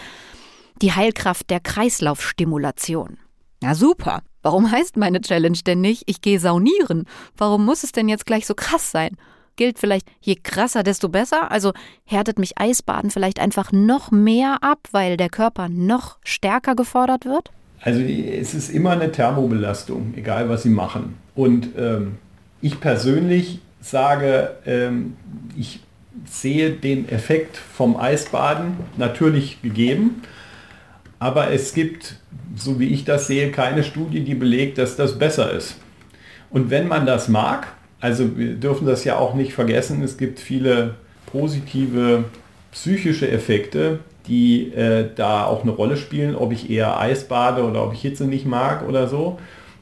die 0.81 0.93
Heilkraft 0.93 1.51
der 1.51 1.61
Kreislaufstimulation. 1.61 3.19
Na 3.61 3.75
super. 3.75 4.23
Warum 4.43 4.71
heißt 4.71 4.97
meine 4.97 5.21
Challenge 5.21 5.59
denn 5.67 5.83
nicht, 5.83 6.05
ich 6.07 6.23
gehe 6.23 6.41
saunieren? 6.41 7.05
Warum 7.37 7.67
muss 7.67 7.85
es 7.85 7.93
denn 7.93 8.09
jetzt 8.09 8.25
gleich 8.25 8.47
so 8.47 8.55
krass 8.55 8.91
sein? 8.91 9.17
Gilt 9.61 9.79
vielleicht, 9.79 10.07
je 10.23 10.37
krasser, 10.43 10.83
desto 10.83 11.11
besser? 11.11 11.51
Also 11.53 11.73
härtet 12.07 12.39
mich 12.39 12.59
Eisbaden 12.59 13.11
vielleicht 13.11 13.39
einfach 13.39 13.73
noch 13.73 14.11
mehr 14.11 14.57
ab, 14.63 14.79
weil 14.91 15.19
der 15.19 15.29
Körper 15.29 15.69
noch 15.69 16.17
stärker 16.25 16.75
gefordert 16.75 17.27
wird? 17.27 17.51
Also 17.83 18.01
es 18.01 18.55
ist 18.55 18.71
immer 18.71 18.93
eine 18.93 19.13
Thermobelastung, 19.13 20.15
egal 20.17 20.49
was 20.49 20.63
Sie 20.63 20.71
machen. 20.71 21.17
Und 21.35 21.69
ähm, 21.77 22.17
ich 22.63 22.81
persönlich 22.81 23.61
sage, 23.83 24.57
ähm, 24.65 25.17
ich 25.59 25.81
sehe 26.25 26.71
den 26.71 27.07
Effekt 27.11 27.59
vom 27.59 27.99
Eisbaden 27.99 28.79
natürlich 28.97 29.61
gegeben, 29.61 30.23
aber 31.19 31.53
es 31.53 31.75
gibt, 31.75 32.17
so 32.57 32.81
wie 32.81 32.89
ich 32.89 33.05
das 33.05 33.27
sehe, 33.27 33.51
keine 33.51 33.85
Studie, 33.85 34.21
die 34.25 34.35
belegt, 34.35 34.79
dass 34.79 34.97
das 34.97 35.19
besser 35.19 35.53
ist. 35.53 35.77
Und 36.49 36.71
wenn 36.71 36.89
man 36.89 37.05
das 37.05 37.29
mag, 37.29 37.69
also 38.01 38.37
wir 38.37 38.55
dürfen 38.55 38.87
das 38.87 39.05
ja 39.05 39.17
auch 39.19 39.35
nicht 39.35 39.53
vergessen, 39.53 40.03
es 40.03 40.17
gibt 40.17 40.41
viele 40.41 40.95
positive 41.27 42.25
psychische 42.73 43.31
Effekte, 43.31 44.01
die 44.27 44.73
äh, 44.73 45.09
da 45.15 45.45
auch 45.45 45.63
eine 45.63 45.73
Rolle 45.73 45.97
spielen, 45.97 46.35
ob 46.35 46.53
ich 46.53 46.71
eher 46.71 46.99
Eis 46.99 47.25
bade 47.25 47.65
oder 47.65 47.85
ob 47.85 47.93
ich 47.93 48.01
Hitze 48.01 48.25
nicht 48.25 48.47
mag 48.47 48.89
oder 48.89 49.09
so. 49.09 49.39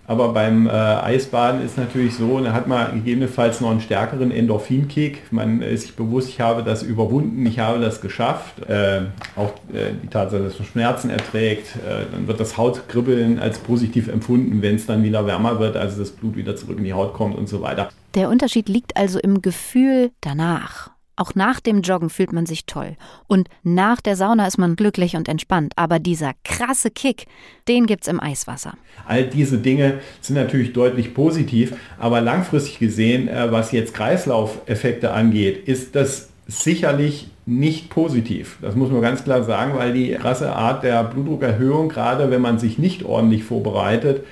Aber 0.09 0.33
beim 0.33 0.67
äh, 0.67 0.71
Eisbaden 0.71 1.63
ist 1.63 1.77
natürlich 1.77 2.15
so, 2.15 2.41
da 2.41 2.55
hat 2.55 2.67
man 2.67 2.95
gegebenenfalls 2.95 3.61
noch 3.61 3.71
einen 3.71 3.83
stärkeren 3.83 4.31
Endorphinkick. 4.31 5.31
Man 5.31 5.61
ist 5.61 5.83
sich 5.83 5.97
bewusst, 5.97 6.31
ich 6.31 6.41
habe 6.41 6.63
das 6.63 6.83
überwunden, 6.83 7.45
ich 7.45 7.59
habe 7.59 7.79
das 7.79 8.01
geschafft. 8.01 8.67
Äh, 8.67 9.03
auch 9.37 9.51
äh, 9.71 9.93
die 10.03 10.09
Tatsache, 10.09 10.45
dass 10.45 10.59
man 10.59 10.67
Schmerzen 10.67 11.11
erträgt, 11.11 11.77
äh, 11.77 12.07
dann 12.11 12.27
wird 12.27 12.41
das 12.41 12.57
Hautkribbeln 12.57 13.39
als 13.39 13.59
positiv 13.59 14.09
empfunden, 14.09 14.63
wenn 14.63 14.77
es 14.77 14.87
dann 14.87 15.03
wieder 15.03 15.27
wärmer 15.27 15.61
wird, 15.61 15.77
also 15.77 15.99
das 15.99 16.11
Blut 16.11 16.37
wieder 16.37 16.57
zurück 16.57 16.79
in 16.79 16.85
die 16.85 16.95
Haut 16.95 17.13
kommt 17.13 17.37
und 17.37 17.47
so 17.47 17.61
weiter. 17.61 17.91
Der 18.15 18.29
Unterschied 18.29 18.69
liegt 18.69 18.97
also 18.97 19.19
im 19.19 19.43
Gefühl 19.43 20.11
danach. 20.21 20.91
Auch 21.19 21.35
nach 21.35 21.59
dem 21.59 21.83
Joggen 21.83 22.11
fühlt 22.11 22.33
man 22.33 22.47
sich 22.47 22.65
toll. 22.65 22.97
Und 23.27 23.49
nach 23.65 24.01
der 24.01 24.15
Sauna 24.15 24.47
ist 24.47 24.57
man 24.57 24.77
glücklich 24.77 25.17
und 25.17 25.29
entspannt. 25.29 25.73
Aber 25.75 25.99
dieser 25.99 26.33
krasse 26.45 26.93
Kick, 26.93 27.27
den 27.67 27.87
gibt's 27.87 28.07
im 28.07 28.21
Eiswasser. 28.21 28.75
All 29.05 29.25
diese 29.25 29.59
Dinge 29.59 29.95
sind 30.21 30.37
natürlich 30.37 30.73
deutlich 30.73 31.15
positiv. 31.15 31.75
Aber 31.99 32.21
langfristig 32.21 32.79
gesehen, 32.79 33.27
äh, 33.27 33.51
was 33.51 33.73
jetzt 33.73 33.95
Kreislaufeffekte 33.95 35.11
angeht, 35.11 35.67
ist 35.67 35.97
das 35.97 36.29
sicherlich 36.47 37.29
nicht 37.47 37.91
positiv. 37.91 38.59
Das 38.63 38.77
muss 38.77 38.91
man 38.91 39.03
ganz 39.03 39.25
klar 39.25 39.43
sagen, 39.43 39.77
weil 39.77 39.93
die 39.93 40.13
krasse 40.13 40.53
Art 40.53 40.85
der 40.85 41.03
Blutdruckerhöhung, 41.03 41.89
gerade 41.89 42.31
wenn 42.31 42.41
man 42.41 42.61
sich 42.61 42.79
nicht 42.79 43.05
ordentlich 43.05 43.43
vorbereitet, 43.43 44.25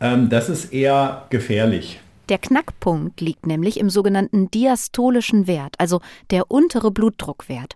ähm, 0.00 0.28
das 0.28 0.50
ist 0.50 0.72
eher 0.72 1.24
gefährlich. 1.30 1.98
Der 2.28 2.38
Knackpunkt 2.38 3.20
liegt 3.20 3.46
nämlich 3.46 3.78
im 3.78 3.88
sogenannten 3.88 4.50
diastolischen 4.50 5.46
Wert, 5.46 5.76
also 5.78 6.00
der 6.30 6.50
untere 6.50 6.90
Blutdruckwert. 6.90 7.74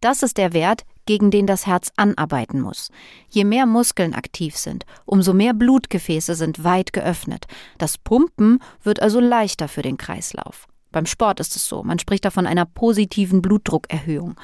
Das 0.00 0.22
ist 0.22 0.38
der 0.38 0.52
Wert, 0.52 0.84
gegen 1.06 1.30
den 1.30 1.46
das 1.46 1.66
Herz 1.66 1.92
anarbeiten 1.96 2.60
muss. 2.60 2.90
Je 3.28 3.44
mehr 3.44 3.66
Muskeln 3.66 4.14
aktiv 4.14 4.56
sind, 4.56 4.84
umso 5.04 5.32
mehr 5.32 5.54
Blutgefäße 5.54 6.34
sind 6.34 6.64
weit 6.64 6.92
geöffnet. 6.92 7.46
Das 7.78 7.98
Pumpen 7.98 8.60
wird 8.82 9.00
also 9.00 9.20
leichter 9.20 9.68
für 9.68 9.82
den 9.82 9.96
Kreislauf. 9.96 10.66
Beim 10.90 11.06
Sport 11.06 11.40
ist 11.40 11.56
es 11.56 11.66
so, 11.66 11.82
man 11.82 11.98
spricht 11.98 12.24
da 12.24 12.30
von 12.30 12.46
einer 12.46 12.66
positiven 12.66 13.42
Blutdruckerhöhung. 13.42 14.36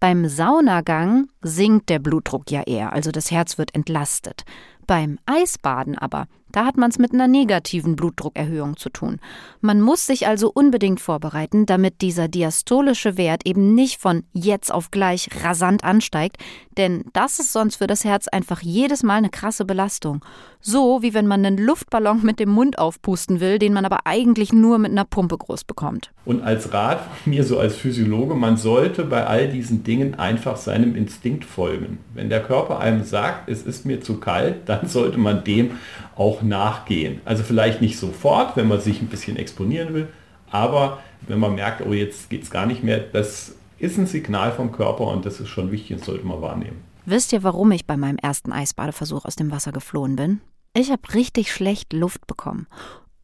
Beim 0.00 0.28
Saunagang 0.28 1.28
sinkt 1.40 1.88
der 1.88 1.98
Blutdruck 1.98 2.50
ja 2.50 2.62
eher, 2.62 2.92
also 2.92 3.10
das 3.10 3.30
Herz 3.30 3.58
wird 3.58 3.74
entlastet. 3.74 4.44
Beim 4.86 5.18
Eisbaden 5.24 5.96
aber 5.96 6.26
da 6.54 6.64
hat 6.64 6.76
man 6.76 6.90
es 6.90 6.98
mit 7.00 7.12
einer 7.12 7.26
negativen 7.26 7.96
Blutdruckerhöhung 7.96 8.76
zu 8.76 8.88
tun. 8.88 9.18
Man 9.60 9.80
muss 9.80 10.06
sich 10.06 10.28
also 10.28 10.52
unbedingt 10.54 11.00
vorbereiten, 11.00 11.66
damit 11.66 12.00
dieser 12.00 12.28
diastolische 12.28 13.16
Wert 13.16 13.44
eben 13.44 13.74
nicht 13.74 14.00
von 14.00 14.22
jetzt 14.32 14.72
auf 14.72 14.92
gleich 14.92 15.28
rasant 15.42 15.82
ansteigt, 15.82 16.36
denn 16.76 17.04
das 17.12 17.38
ist 17.38 17.52
sonst 17.52 17.76
für 17.76 17.86
das 17.86 18.04
Herz 18.04 18.28
einfach 18.28 18.60
jedes 18.60 19.02
Mal 19.02 19.16
eine 19.16 19.30
krasse 19.30 19.64
Belastung. 19.64 20.24
So 20.60 21.02
wie 21.02 21.12
wenn 21.12 21.26
man 21.26 21.44
einen 21.44 21.58
Luftballon 21.58 22.22
mit 22.22 22.40
dem 22.40 22.50
Mund 22.50 22.78
aufpusten 22.78 23.40
will, 23.40 23.58
den 23.58 23.72
man 23.72 23.84
aber 23.84 24.06
eigentlich 24.06 24.52
nur 24.52 24.78
mit 24.78 24.92
einer 24.92 25.04
Pumpe 25.04 25.36
groß 25.36 25.64
bekommt. 25.64 26.10
Und 26.24 26.42
als 26.42 26.72
Rat 26.72 27.00
mir 27.26 27.44
so 27.44 27.58
als 27.58 27.76
Physiologe, 27.76 28.34
man 28.34 28.56
sollte 28.56 29.04
bei 29.04 29.26
all 29.26 29.48
diesen 29.48 29.84
Dingen 29.84 30.14
einfach 30.14 30.56
seinem 30.56 30.94
Instinkt 30.96 31.44
folgen. 31.44 31.98
Wenn 32.14 32.30
der 32.30 32.42
Körper 32.42 32.78
einem 32.78 33.04
sagt, 33.04 33.48
es 33.48 33.62
ist 33.62 33.84
mir 33.84 34.00
zu 34.00 34.18
kalt, 34.18 34.68
dann 34.68 34.88
sollte 34.88 35.18
man 35.18 35.44
dem 35.44 35.72
auch 36.16 36.42
nachgehen. 36.42 37.20
Also 37.24 37.42
vielleicht 37.42 37.80
nicht 37.80 37.98
sofort, 37.98 38.56
wenn 38.56 38.68
man 38.68 38.80
sich 38.80 39.00
ein 39.00 39.08
bisschen 39.08 39.36
exponieren 39.36 39.94
will, 39.94 40.08
aber 40.50 40.98
wenn 41.22 41.38
man 41.38 41.54
merkt, 41.54 41.84
oh 41.86 41.92
jetzt 41.92 42.30
geht 42.30 42.42
es 42.42 42.50
gar 42.50 42.66
nicht 42.66 42.82
mehr, 42.82 42.98
das 42.98 43.54
ist 43.78 43.98
ein 43.98 44.06
Signal 44.06 44.52
vom 44.52 44.72
Körper 44.72 45.08
und 45.08 45.26
das 45.26 45.40
ist 45.40 45.48
schon 45.48 45.72
wichtig 45.72 45.96
und 45.96 46.04
sollte 46.04 46.26
man 46.26 46.40
wahrnehmen. 46.40 46.82
Wisst 47.06 47.32
ihr, 47.32 47.42
warum 47.42 47.70
ich 47.72 47.86
bei 47.86 47.96
meinem 47.96 48.18
ersten 48.18 48.52
Eisbadeversuch 48.52 49.24
aus 49.24 49.36
dem 49.36 49.50
Wasser 49.50 49.72
geflohen 49.72 50.16
bin? 50.16 50.40
Ich 50.74 50.90
habe 50.90 51.14
richtig 51.14 51.52
schlecht 51.52 51.92
Luft 51.92 52.26
bekommen 52.26 52.66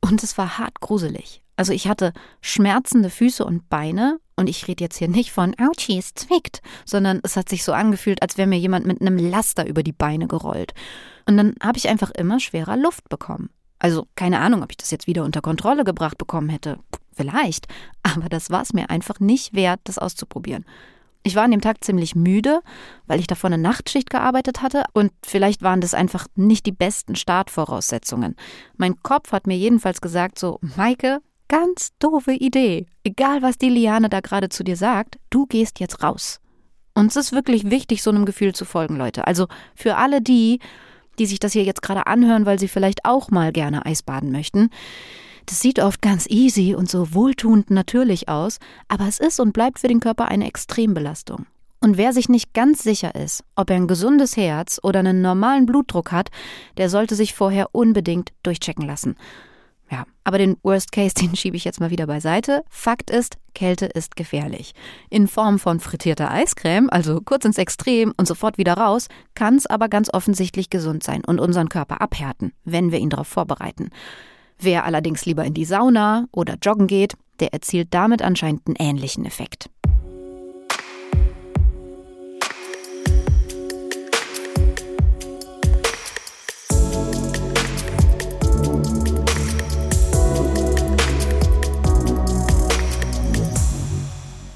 und 0.00 0.22
es 0.22 0.36
war 0.36 0.58
hart 0.58 0.80
gruselig. 0.80 1.42
Also 1.56 1.72
ich 1.72 1.88
hatte 1.88 2.12
schmerzende 2.40 3.10
Füße 3.10 3.44
und 3.44 3.68
Beine 3.68 4.18
und 4.40 4.48
ich 4.48 4.66
rede 4.66 4.82
jetzt 4.82 4.96
hier 4.96 5.08
nicht 5.08 5.30
von 5.30 5.54
Ouchie, 5.60 5.98
es 5.98 6.14
zwickt, 6.14 6.62
sondern 6.86 7.20
es 7.22 7.36
hat 7.36 7.50
sich 7.50 7.62
so 7.62 7.72
angefühlt, 7.72 8.22
als 8.22 8.38
wäre 8.38 8.48
mir 8.48 8.58
jemand 8.58 8.86
mit 8.86 9.00
einem 9.00 9.18
Laster 9.18 9.66
über 9.66 9.82
die 9.82 9.92
Beine 9.92 10.26
gerollt. 10.26 10.72
Und 11.26 11.36
dann 11.36 11.54
habe 11.62 11.76
ich 11.76 11.88
einfach 11.90 12.10
immer 12.10 12.40
schwerer 12.40 12.78
Luft 12.78 13.08
bekommen. 13.10 13.50
Also 13.78 14.06
keine 14.16 14.40
Ahnung, 14.40 14.62
ob 14.62 14.70
ich 14.70 14.78
das 14.78 14.90
jetzt 14.90 15.06
wieder 15.06 15.24
unter 15.24 15.42
Kontrolle 15.42 15.84
gebracht 15.84 16.16
bekommen 16.16 16.48
hätte. 16.48 16.78
Vielleicht. 17.12 17.66
Aber 18.02 18.30
das 18.30 18.48
war 18.48 18.62
es 18.62 18.72
mir 18.72 18.88
einfach 18.88 19.20
nicht 19.20 19.54
wert, 19.54 19.80
das 19.84 19.98
auszuprobieren. 19.98 20.64
Ich 21.22 21.36
war 21.36 21.44
an 21.44 21.50
dem 21.50 21.60
Tag 21.60 21.84
ziemlich 21.84 22.14
müde, 22.14 22.60
weil 23.06 23.20
ich 23.20 23.26
davor 23.26 23.48
eine 23.48 23.58
Nachtschicht 23.58 24.08
gearbeitet 24.08 24.62
hatte 24.62 24.84
und 24.94 25.12
vielleicht 25.22 25.60
waren 25.60 25.82
das 25.82 25.92
einfach 25.92 26.26
nicht 26.34 26.64
die 26.64 26.72
besten 26.72 27.14
Startvoraussetzungen. 27.14 28.36
Mein 28.78 29.02
Kopf 29.02 29.32
hat 29.32 29.46
mir 29.46 29.56
jedenfalls 29.56 30.00
gesagt 30.00 30.38
so, 30.38 30.58
Maike, 30.76 31.20
ganz 31.50 31.90
doofe 31.98 32.32
Idee. 32.32 32.86
Egal 33.02 33.42
was 33.42 33.58
die 33.58 33.68
Liane 33.68 34.08
da 34.08 34.20
gerade 34.20 34.48
zu 34.48 34.64
dir 34.64 34.76
sagt, 34.76 35.18
du 35.30 35.46
gehst 35.46 35.80
jetzt 35.80 36.02
raus. 36.02 36.40
Und 36.94 37.06
es 37.06 37.16
ist 37.16 37.32
wirklich 37.32 37.70
wichtig, 37.70 38.02
so 38.02 38.10
einem 38.10 38.24
Gefühl 38.24 38.54
zu 38.54 38.64
folgen, 38.64 38.96
Leute. 38.96 39.26
Also 39.26 39.48
für 39.74 39.96
alle 39.96 40.22
die, 40.22 40.60
die 41.18 41.26
sich 41.26 41.40
das 41.40 41.52
hier 41.52 41.64
jetzt 41.64 41.82
gerade 41.82 42.06
anhören, 42.06 42.46
weil 42.46 42.58
sie 42.58 42.68
vielleicht 42.68 43.04
auch 43.04 43.30
mal 43.30 43.52
gerne 43.52 43.84
Eisbaden 43.84 44.30
möchten. 44.30 44.70
Das 45.46 45.60
sieht 45.60 45.80
oft 45.80 46.00
ganz 46.00 46.26
easy 46.28 46.76
und 46.76 46.88
so 46.88 47.14
wohltuend 47.14 47.70
natürlich 47.70 48.28
aus, 48.28 48.58
aber 48.86 49.08
es 49.08 49.18
ist 49.18 49.40
und 49.40 49.52
bleibt 49.52 49.80
für 49.80 49.88
den 49.88 50.00
Körper 50.00 50.28
eine 50.28 50.46
Extrembelastung. 50.46 51.46
Und 51.80 51.96
wer 51.96 52.12
sich 52.12 52.28
nicht 52.28 52.54
ganz 52.54 52.84
sicher 52.84 53.16
ist, 53.16 53.42
ob 53.56 53.70
er 53.70 53.76
ein 53.76 53.88
gesundes 53.88 54.36
Herz 54.36 54.78
oder 54.82 55.00
einen 55.00 55.20
normalen 55.20 55.66
Blutdruck 55.66 56.12
hat, 56.12 56.30
der 56.76 56.88
sollte 56.90 57.16
sich 57.16 57.34
vorher 57.34 57.74
unbedingt 57.74 58.32
durchchecken 58.44 58.86
lassen. 58.86 59.16
Ja, 59.90 60.04
aber 60.22 60.38
den 60.38 60.56
Worst 60.62 60.92
Case, 60.92 61.14
den 61.20 61.34
schiebe 61.36 61.56
ich 61.56 61.64
jetzt 61.64 61.80
mal 61.80 61.90
wieder 61.90 62.06
beiseite. 62.06 62.62
Fakt 62.70 63.10
ist, 63.10 63.38
Kälte 63.54 63.86
ist 63.86 64.16
gefährlich. 64.16 64.72
In 65.10 65.26
Form 65.26 65.58
von 65.58 65.80
frittierter 65.80 66.30
Eiscreme, 66.30 66.88
also 66.90 67.20
kurz 67.20 67.44
ins 67.44 67.58
Extrem 67.58 68.12
und 68.16 68.26
sofort 68.26 68.58
wieder 68.58 68.74
raus, 68.74 69.08
kann 69.34 69.56
es 69.56 69.66
aber 69.66 69.88
ganz 69.88 70.12
offensichtlich 70.12 70.70
gesund 70.70 71.02
sein 71.02 71.24
und 71.24 71.40
unseren 71.40 71.68
Körper 71.68 72.00
abhärten, 72.00 72.52
wenn 72.64 72.92
wir 72.92 72.98
ihn 72.98 73.10
darauf 73.10 73.28
vorbereiten. 73.28 73.90
Wer 74.58 74.84
allerdings 74.84 75.24
lieber 75.24 75.44
in 75.44 75.54
die 75.54 75.64
Sauna 75.64 76.26
oder 76.32 76.56
joggen 76.62 76.86
geht, 76.86 77.14
der 77.40 77.54
erzielt 77.54 77.88
damit 77.92 78.22
anscheinend 78.22 78.66
einen 78.66 78.76
ähnlichen 78.76 79.24
Effekt. 79.24 79.70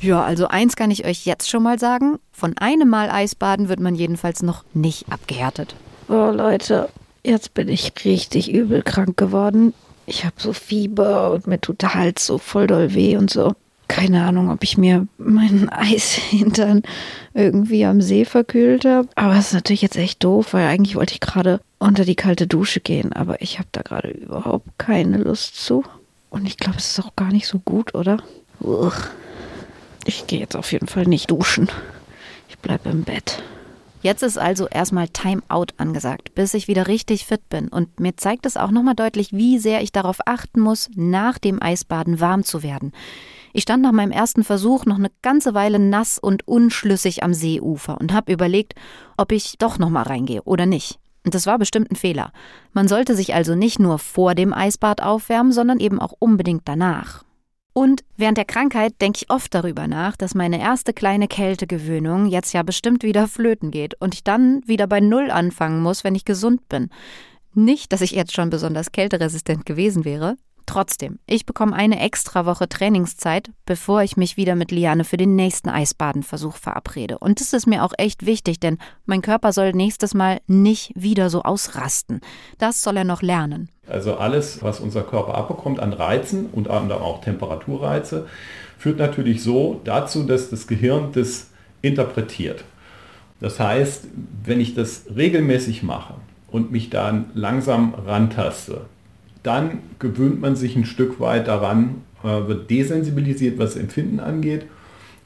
Ja, 0.05 0.23
also 0.23 0.49
eins 0.49 0.77
kann 0.77 0.91
ich 0.91 1.07
euch 1.07 1.25
jetzt 1.25 1.49
schon 1.49 1.63
mal 1.63 1.79
sagen. 1.79 2.19
Von 2.31 2.59
einem 2.59 2.91
Mal 2.91 3.09
Eisbaden 3.11 3.71
wird 3.71 3.81
man 3.81 3.95
jedenfalls 3.95 4.43
noch 4.43 4.63
nicht 4.75 5.11
abgehärtet. 5.11 5.75
Oh 6.11 6.31
Leute, 6.31 6.91
jetzt 7.25 7.55
bin 7.55 7.71
ich 7.71 7.91
richtig 8.05 8.53
übel 8.53 8.83
krank 8.83 9.17
geworden. 9.17 9.73
Ich 10.05 10.27
habe 10.27 10.35
so 10.37 10.53
Fieber 10.53 11.33
und 11.33 11.47
mir 11.47 11.59
tut 11.59 11.81
der 11.81 11.95
Hals 11.95 12.27
so 12.27 12.37
voll 12.37 12.67
doll 12.67 12.93
weh 12.93 13.17
und 13.17 13.31
so. 13.31 13.55
Keine 13.89 14.27
Ahnung, 14.27 14.51
ob 14.51 14.63
ich 14.63 14.77
mir 14.77 15.07
meinen 15.17 15.69
Eishintern 15.71 16.83
irgendwie 17.33 17.87
am 17.87 18.03
See 18.03 18.27
verkühlt 18.27 18.85
habe. 18.85 19.09
Aber 19.15 19.33
es 19.33 19.47
ist 19.47 19.55
natürlich 19.55 19.81
jetzt 19.81 19.97
echt 19.97 20.23
doof, 20.23 20.53
weil 20.53 20.67
eigentlich 20.67 20.97
wollte 20.97 21.15
ich 21.15 21.21
gerade 21.21 21.63
unter 21.79 22.05
die 22.05 22.15
kalte 22.15 22.47
Dusche 22.47 22.81
gehen. 22.81 23.15
Aber 23.15 23.41
ich 23.41 23.59
habe 23.59 23.69
da 23.73 23.81
gerade 23.81 24.11
überhaupt 24.11 24.67
keine 24.77 25.17
Lust 25.17 25.65
zu. 25.65 25.83
Und 26.29 26.45
ich 26.45 26.59
glaube, 26.59 26.77
es 26.77 26.91
ist 26.91 27.07
auch 27.07 27.17
gar 27.17 27.33
nicht 27.33 27.47
so 27.47 27.59
gut, 27.59 27.95
oder? 27.95 28.19
Uch. 28.61 28.93
Ich 30.05 30.27
gehe 30.27 30.41
jetzt 30.41 30.57
auf 30.57 30.73
jeden 30.73 30.87
Fall 30.87 31.05
nicht 31.05 31.31
duschen. 31.31 31.69
Ich 32.49 32.59
bleibe 32.59 32.91
im 32.91 33.05
Bett. 33.05 33.43
Jetzt 34.03 34.23
ist 34.23 34.37
also 34.37 34.69
erstmal 34.69 35.09
Timeout 35.09 35.69
angesagt, 35.79 36.35
bis 36.35 36.53
ich 36.53 36.69
wieder 36.69 36.89
richtig 36.89 37.25
fit 37.25 37.49
bin. 37.49 37.69
Und 37.69 38.01
mir 38.01 38.15
zeigt 38.19 38.45
es 38.45 38.59
auch 38.59 38.71
nochmal 38.71 38.95
deutlich, 38.95 39.33
wie 39.33 39.59
sehr 39.59 39.81
ich 39.81 39.93
darauf 39.93 40.19
achten 40.27 40.61
muss, 40.61 40.91
nach 40.95 41.39
dem 41.39 41.63
Eisbaden 41.63 42.21
warm 42.21 42.45
zu 42.45 42.63
werden. 42.63 42.93
Ich 43.55 43.63
stand 43.63 43.83
nach 43.83 43.93
meinem 43.93 44.13
ersten 44.13 44.45
Versuch 44.45 44.85
noch 44.85 44.99
eine 44.99 45.11
ganze 45.23 45.55
Weile 45.55 45.79
nass 45.79 46.19
und 46.19 46.47
unschlüssig 46.47 47.23
am 47.23 47.33
Seeufer 47.33 47.99
und 47.99 48.13
habe 48.13 48.31
überlegt, 48.31 48.75
ob 49.17 49.33
ich 49.33 49.57
doch 49.59 49.79
nochmal 49.79 50.03
reingehe 50.03 50.43
oder 50.43 50.67
nicht. 50.67 50.99
Und 51.25 51.35
das 51.35 51.47
war 51.47 51.59
bestimmt 51.59 51.91
ein 51.91 51.97
Fehler. 51.97 52.31
Man 52.75 52.89
sollte 52.89 53.17
sich 53.17 53.33
also 53.33 53.55
nicht 53.55 53.79
nur 53.79 53.99
vor 53.99 54.35
dem 54.35 54.53
Eisbad 54.53 55.03
aufwärmen, 55.03 55.53
sondern 55.53 55.81
eben 55.81 55.99
auch 55.99 56.13
unbedingt 56.19 56.63
danach. 56.67 57.24
Und 57.77 58.05
während 58.17 58.39
der 58.39 58.45
Krankheit 58.45 59.01
denke 59.01 59.19
ich 59.21 59.31
oft 59.31 59.53
darüber 59.53 59.89
nach, 59.89 60.17
dass 60.17 60.37
meine 60.37 60.61
erste 60.61 60.93
kleine 60.93 61.27
Kältegewöhnung 61.27 62.27
jetzt 62.27 62.53
ja 62.53 62.63
bestimmt 62.63 63.03
wieder 63.03 63.27
flöten 63.27 63.73
geht 63.73 64.01
und 64.01 64.15
ich 64.15 64.23
dann 64.23 64.63
wieder 64.67 64.87
bei 64.87 65.01
Null 65.01 65.29
anfangen 65.33 65.83
muss, 65.83 66.05
wenn 66.05 66.15
ich 66.15 66.25
gesund 66.25 66.69
bin. 66.69 66.89
Nicht, 67.53 67.93
dass 67.93 68.01
ich 68.01 68.13
jetzt 68.13 68.33
schon 68.33 68.49
besonders 68.49 68.93
kälteresistent 68.93 69.67
gewesen 69.67 70.05
wäre, 70.05 70.37
Trotzdem, 70.67 71.19
ich 71.27 71.45
bekomme 71.45 71.77
eine 71.77 72.01
extra 72.01 72.47
Woche 72.47 72.69
Trainingszeit, 72.69 73.51
bevor 73.67 74.03
ich 74.03 74.17
mich 74.17 74.37
wieder 74.37 74.55
mit 74.55 74.71
Liane 74.71 75.05
für 75.05 75.19
den 75.19 75.37
nächsten 75.37 75.69
Eisbadenversuch 75.69 76.57
verabrede. 76.57 77.19
Und 77.19 77.41
das 77.41 77.53
ist 77.53 77.67
mir 77.67 77.85
auch 77.85 77.93
echt 77.99 78.25
wichtig, 78.25 78.61
denn 78.61 78.79
mein 79.05 79.21
Körper 79.21 79.53
soll 79.53 79.73
nächstes 79.73 80.15
Mal 80.15 80.41
nicht 80.47 80.93
wieder 80.95 81.29
so 81.29 81.43
ausrasten. 81.43 82.21
Das 82.59 82.83
soll 82.83 82.97
er 82.97 83.05
noch 83.05 83.21
lernen. 83.21 83.69
Also 83.87 84.17
alles, 84.17 84.63
was 84.63 84.81
unser 84.81 85.03
Körper 85.03 85.35
abbekommt 85.35 85.81
an 85.81 85.93
Reizen 85.93 86.47
und 86.47 86.71
auch 86.71 87.21
Temperaturreize, 87.21 88.27
führt 88.79 88.99
natürlich 88.99 89.43
so 89.43 89.81
dazu, 89.85 90.23
dass 90.23 90.49
das 90.49 90.67
Gehirn 90.67 91.13
das 91.13 91.49
interpretiert. 91.83 92.65
Das 93.41 93.61
heißt, 93.61 94.07
wenn 94.45 94.61
ich 94.61 94.75
das 94.75 95.05
regelmäßig 95.15 95.83
mache 95.83 96.15
und 96.51 96.73
mich 96.73 96.89
dann 96.89 97.27
langsam 97.35 97.93
rantaste, 97.93 98.87
dann 99.45 99.79
gewöhnt 100.01 100.41
man 100.41 100.57
sich 100.57 100.75
ein 100.75 100.85
Stück 100.85 101.21
weit 101.21 101.47
daran, 101.47 102.03
äh, 102.25 102.49
wird 102.49 102.71
desensibilisiert, 102.71 103.59
was 103.59 103.77
Empfinden 103.77 104.19
angeht 104.19 104.67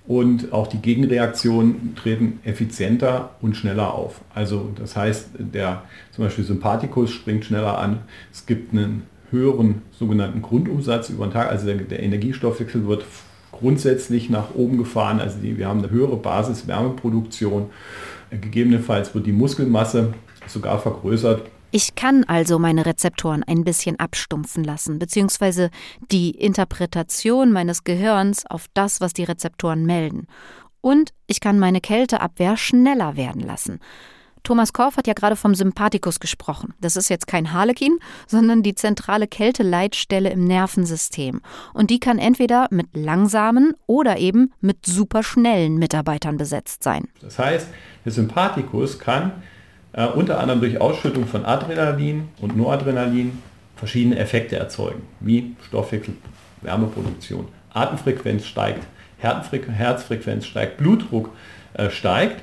und 0.06 0.52
auch 0.52 0.66
die 0.66 0.78
Gegenreaktionen 0.78 1.94
treten 1.94 2.40
effizienter 2.44 3.30
und 3.40 3.56
schneller 3.56 3.94
auf. 3.94 4.20
Also 4.34 4.70
das 4.74 4.96
heißt, 4.96 5.30
der 5.38 5.82
zum 6.12 6.24
Beispiel 6.24 6.44
Sympathikus 6.44 7.10
springt 7.10 7.44
schneller 7.44 7.78
an. 7.78 8.00
Es 8.32 8.44
gibt 8.44 8.72
einen 8.72 9.04
höheren 9.30 9.82
sogenannten 9.92 10.42
Grundumsatz 10.42 11.10
über 11.10 11.26
den 11.26 11.32
Tag, 11.32 11.50
also 11.50 11.66
der, 11.66 11.76
der 11.76 12.02
Energiestoffwechsel 12.02 12.86
wird 12.86 13.04
grundsätzlich 13.52 14.30
nach 14.30 14.54
oben 14.54 14.78
gefahren. 14.78 15.20
Also 15.20 15.38
die, 15.40 15.58
wir 15.58 15.68
haben 15.68 15.80
eine 15.80 15.90
höhere 15.90 16.16
Basiswärmeproduktion. 16.16 17.66
Gegebenenfalls 18.30 19.14
wird 19.14 19.26
die 19.26 19.32
Muskelmasse 19.32 20.14
sogar 20.46 20.78
vergrößert 20.78 21.42
ich 21.70 21.94
kann 21.94 22.24
also 22.24 22.58
meine 22.58 22.86
Rezeptoren 22.86 23.42
ein 23.42 23.64
bisschen 23.64 23.98
abstumpfen 24.00 24.64
lassen, 24.64 24.98
beziehungsweise 24.98 25.70
die 26.10 26.30
Interpretation 26.30 27.52
meines 27.52 27.84
Gehirns 27.84 28.46
auf 28.46 28.66
das, 28.74 29.00
was 29.00 29.12
die 29.12 29.24
Rezeptoren 29.24 29.84
melden. 29.84 30.26
Und 30.80 31.10
ich 31.26 31.40
kann 31.40 31.58
meine 31.58 31.80
Kälteabwehr 31.80 32.56
schneller 32.56 33.16
werden 33.16 33.42
lassen. 33.42 33.80
Thomas 34.44 34.72
Korff 34.72 34.96
hat 34.96 35.06
ja 35.06 35.12
gerade 35.12 35.36
vom 35.36 35.54
Sympathikus 35.54 36.20
gesprochen. 36.20 36.72
Das 36.80 36.96
ist 36.96 37.10
jetzt 37.10 37.26
kein 37.26 37.52
Harlekin, 37.52 37.98
sondern 38.26 38.62
die 38.62 38.74
zentrale 38.74 39.26
Kälteleitstelle 39.26 40.30
im 40.30 40.44
Nervensystem. 40.44 41.42
Und 41.74 41.90
die 41.90 42.00
kann 42.00 42.18
entweder 42.18 42.68
mit 42.70 42.96
langsamen 42.96 43.74
oder 43.86 44.16
eben 44.18 44.52
mit 44.60 44.86
superschnellen 44.86 45.76
Mitarbeitern 45.76 46.38
besetzt 46.38 46.82
sein. 46.82 47.08
Das 47.20 47.38
heißt, 47.38 47.68
der 48.04 48.12
Sympathikus 48.12 48.98
kann 48.98 49.42
äh, 49.92 50.06
unter 50.06 50.40
anderem 50.40 50.60
durch 50.60 50.80
Ausschüttung 50.80 51.26
von 51.26 51.44
Adrenalin 51.44 52.28
und 52.40 52.56
Noradrenalin 52.56 53.38
verschiedene 53.76 54.18
Effekte 54.18 54.56
erzeugen, 54.56 55.02
wie 55.20 55.54
Stoffwechsel, 55.66 56.14
Wärmeproduktion, 56.62 57.48
Atemfrequenz 57.72 58.46
steigt, 58.46 58.84
Herzfrequenz 59.18 60.46
steigt, 60.46 60.76
Blutdruck 60.78 61.30
äh, 61.74 61.90
steigt. 61.90 62.42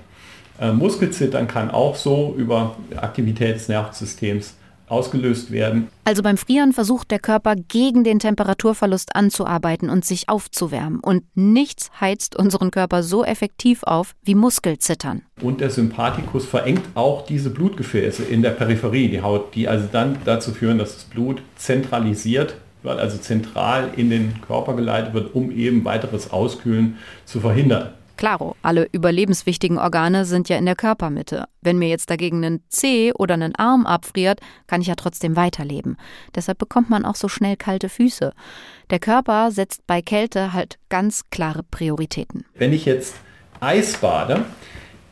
Äh, 0.59 0.71
Muskelzittern 0.71 1.47
kann 1.47 1.71
auch 1.71 1.95
so 1.95 2.33
über 2.37 2.75
Aktivität 2.95 3.55
des 3.55 3.67
Nervensystems 3.67 4.55
ausgelöst 4.95 5.51
werden. 5.51 5.89
Also 6.05 6.23
beim 6.23 6.37
Frieren 6.37 6.71
versucht 6.71 7.11
der 7.11 7.19
Körper 7.19 7.55
gegen 7.55 8.03
den 8.03 8.19
Temperaturverlust 8.19 9.15
anzuarbeiten 9.15 9.89
und 9.89 10.05
sich 10.05 10.29
aufzuwärmen. 10.29 10.99
Und 11.01 11.23
nichts 11.35 11.91
heizt 11.99 12.35
unseren 12.35 12.71
Körper 12.71 13.03
so 13.03 13.25
effektiv 13.25 13.83
auf 13.83 14.13
wie 14.23 14.35
Muskelzittern. 14.35 15.23
Und 15.41 15.59
der 15.59 15.69
Sympathikus 15.69 16.45
verengt 16.45 16.83
auch 16.95 17.25
diese 17.25 17.49
Blutgefäße 17.49 18.23
in 18.23 18.41
der 18.41 18.51
Peripherie, 18.51 19.09
die 19.09 19.21
Haut, 19.21 19.53
die 19.53 19.67
also 19.67 19.87
dann 19.91 20.17
dazu 20.23 20.51
führen, 20.51 20.77
dass 20.77 20.95
das 20.95 21.03
Blut 21.03 21.41
zentralisiert 21.57 22.55
wird, 22.83 22.99
also 22.99 23.17
zentral 23.17 23.91
in 23.97 24.09
den 24.09 24.41
Körper 24.41 24.75
geleitet 24.75 25.13
wird, 25.13 25.35
um 25.35 25.51
eben 25.51 25.83
weiteres 25.83 26.31
Auskühlen 26.31 26.97
zu 27.25 27.41
verhindern. 27.41 27.89
Klaro, 28.17 28.55
alle 28.61 28.87
überlebenswichtigen 28.91 29.77
Organe 29.77 30.25
sind 30.25 30.49
ja 30.49 30.57
in 30.57 30.65
der 30.65 30.75
Körpermitte. 30.75 31.45
Wenn 31.61 31.77
mir 31.77 31.89
jetzt 31.89 32.09
dagegen 32.09 32.43
ein 32.43 32.61
Zeh 32.69 33.13
oder 33.13 33.35
ein 33.35 33.55
Arm 33.55 33.85
abfriert, 33.85 34.39
kann 34.67 34.81
ich 34.81 34.87
ja 34.87 34.95
trotzdem 34.95 35.35
weiterleben. 35.35 35.97
Deshalb 36.33 36.57
bekommt 36.57 36.89
man 36.89 37.05
auch 37.05 37.15
so 37.15 37.27
schnell 37.27 37.57
kalte 37.57 37.89
Füße. 37.89 38.33
Der 38.89 38.99
Körper 38.99 39.51
setzt 39.51 39.85
bei 39.87 40.01
Kälte 40.01 40.53
halt 40.53 40.77
ganz 40.89 41.23
klare 41.29 41.63
Prioritäten. 41.63 42.45
Wenn 42.53 42.73
ich 42.73 42.85
jetzt 42.85 43.15
Eis 43.59 43.97
bade, 43.97 44.45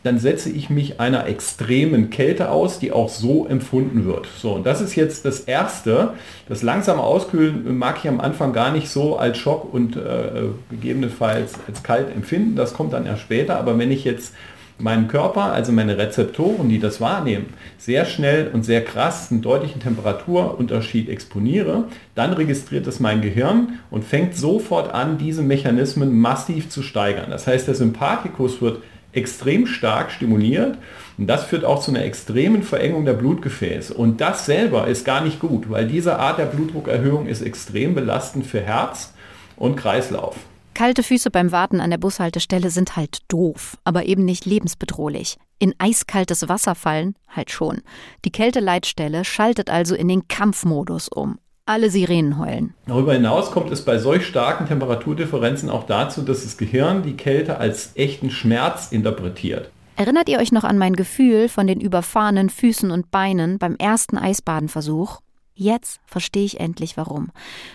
dann 0.03 0.19
setze 0.19 0.49
ich 0.49 0.69
mich 0.69 0.99
einer 0.99 1.27
extremen 1.27 2.09
Kälte 2.09 2.51
aus, 2.51 2.77
die 2.77 2.91
auch 2.91 3.09
so 3.09 3.47
empfunden 3.47 4.05
wird. 4.05 4.27
So, 4.37 4.51
und 4.51 4.65
das 4.65 4.81
ist 4.81 4.95
jetzt 4.95 5.23
das 5.25 5.39
Erste. 5.39 6.13
Das 6.49 6.61
langsame 6.61 7.01
Auskühlen 7.01 7.77
mag 7.77 7.97
ich 8.03 8.09
am 8.09 8.19
Anfang 8.19 8.51
gar 8.51 8.71
nicht 8.71 8.89
so 8.89 9.17
als 9.17 9.37
Schock 9.37 9.73
und 9.73 9.95
äh, 9.95 10.49
gegebenenfalls 10.69 11.53
als 11.67 11.83
kalt 11.83 12.13
empfinden. 12.13 12.57
Das 12.57 12.73
kommt 12.73 12.91
dann 12.91 13.05
erst 13.05 13.21
später. 13.21 13.57
Aber 13.57 13.79
wenn 13.79 13.91
ich 13.91 14.03
jetzt 14.03 14.33
meinen 14.77 15.07
Körper, 15.07 15.53
also 15.53 15.71
meine 15.71 15.97
Rezeptoren, 15.97 16.67
die 16.67 16.79
das 16.79 16.99
wahrnehmen, 16.99 17.53
sehr 17.77 18.05
schnell 18.05 18.49
und 18.51 18.63
sehr 18.63 18.83
krass 18.83 19.31
einen 19.31 19.41
deutlichen 19.41 19.81
Temperaturunterschied 19.81 21.07
exponiere, 21.07 21.85
dann 22.15 22.33
registriert 22.33 22.87
es 22.87 22.99
mein 22.99 23.21
Gehirn 23.21 23.79
und 23.89 24.03
fängt 24.03 24.35
sofort 24.35 24.93
an, 24.93 25.17
diese 25.17 25.43
Mechanismen 25.43 26.17
massiv 26.19 26.69
zu 26.69 26.81
steigern. 26.81 27.29
Das 27.29 27.47
heißt, 27.47 27.67
der 27.67 27.75
Sympathikus 27.75 28.61
wird 28.61 28.79
extrem 29.13 29.65
stark 29.65 30.11
stimuliert. 30.11 30.77
Und 31.17 31.27
das 31.27 31.45
führt 31.45 31.63
auch 31.63 31.81
zu 31.81 31.91
einer 31.91 32.03
extremen 32.03 32.63
Verengung 32.63 33.05
der 33.05 33.13
Blutgefäße. 33.13 33.93
Und 33.93 34.19
das 34.19 34.45
selber 34.45 34.87
ist 34.87 35.05
gar 35.05 35.21
nicht 35.21 35.39
gut, 35.39 35.69
weil 35.69 35.87
diese 35.87 36.19
Art 36.19 36.39
der 36.39 36.45
Blutdruckerhöhung 36.45 37.27
ist 37.27 37.41
extrem 37.41 37.95
belastend 37.95 38.45
für 38.45 38.61
Herz 38.61 39.13
und 39.55 39.75
Kreislauf. 39.75 40.35
Kalte 40.73 41.03
Füße 41.03 41.29
beim 41.29 41.51
Warten 41.51 41.79
an 41.79 41.91
der 41.91 41.99
Bushaltestelle 41.99 42.71
sind 42.71 42.95
halt 42.95 43.19
doof, 43.27 43.77
aber 43.83 44.05
eben 44.05 44.25
nicht 44.25 44.45
lebensbedrohlich. 44.45 45.37
In 45.59 45.75
eiskaltes 45.77 46.49
Wasser 46.49 46.73
fallen 46.73 47.15
halt 47.27 47.51
schon. 47.51 47.81
Die 48.25 48.31
Kälteleitstelle 48.31 49.23
schaltet 49.23 49.69
also 49.69 49.93
in 49.93 50.07
den 50.07 50.27
Kampfmodus 50.27 51.09
um 51.09 51.37
alle 51.65 51.89
Sirenen 51.89 52.37
heulen. 52.37 52.73
Darüber 52.87 53.13
hinaus 53.13 53.51
kommt 53.51 53.71
es 53.71 53.85
bei 53.85 53.97
solch 53.97 54.25
starken 54.25 54.67
Temperaturdifferenzen 54.67 55.69
auch 55.69 55.85
dazu, 55.85 56.21
dass 56.21 56.43
das 56.43 56.57
Gehirn 56.57 57.03
die 57.03 57.15
Kälte 57.15 57.57
als 57.57 57.91
echten 57.95 58.31
Schmerz 58.31 58.91
interpretiert. 58.91 59.69
Erinnert 59.95 60.27
ihr 60.27 60.39
euch 60.39 60.51
noch 60.51 60.63
an 60.63 60.77
mein 60.77 60.95
Gefühl 60.95 61.47
von 61.47 61.67
den 61.67 61.79
überfahrenen 61.79 62.49
Füßen 62.49 62.91
und 62.91 63.11
Beinen 63.11 63.59
beim 63.59 63.75
ersten 63.77 64.17
Eisbadenversuch? 64.17 65.19
Jetzt 65.55 66.01
verstehe 66.07 66.45
ich 66.45 66.59
endlich 66.59 66.97
warum. 66.97 67.29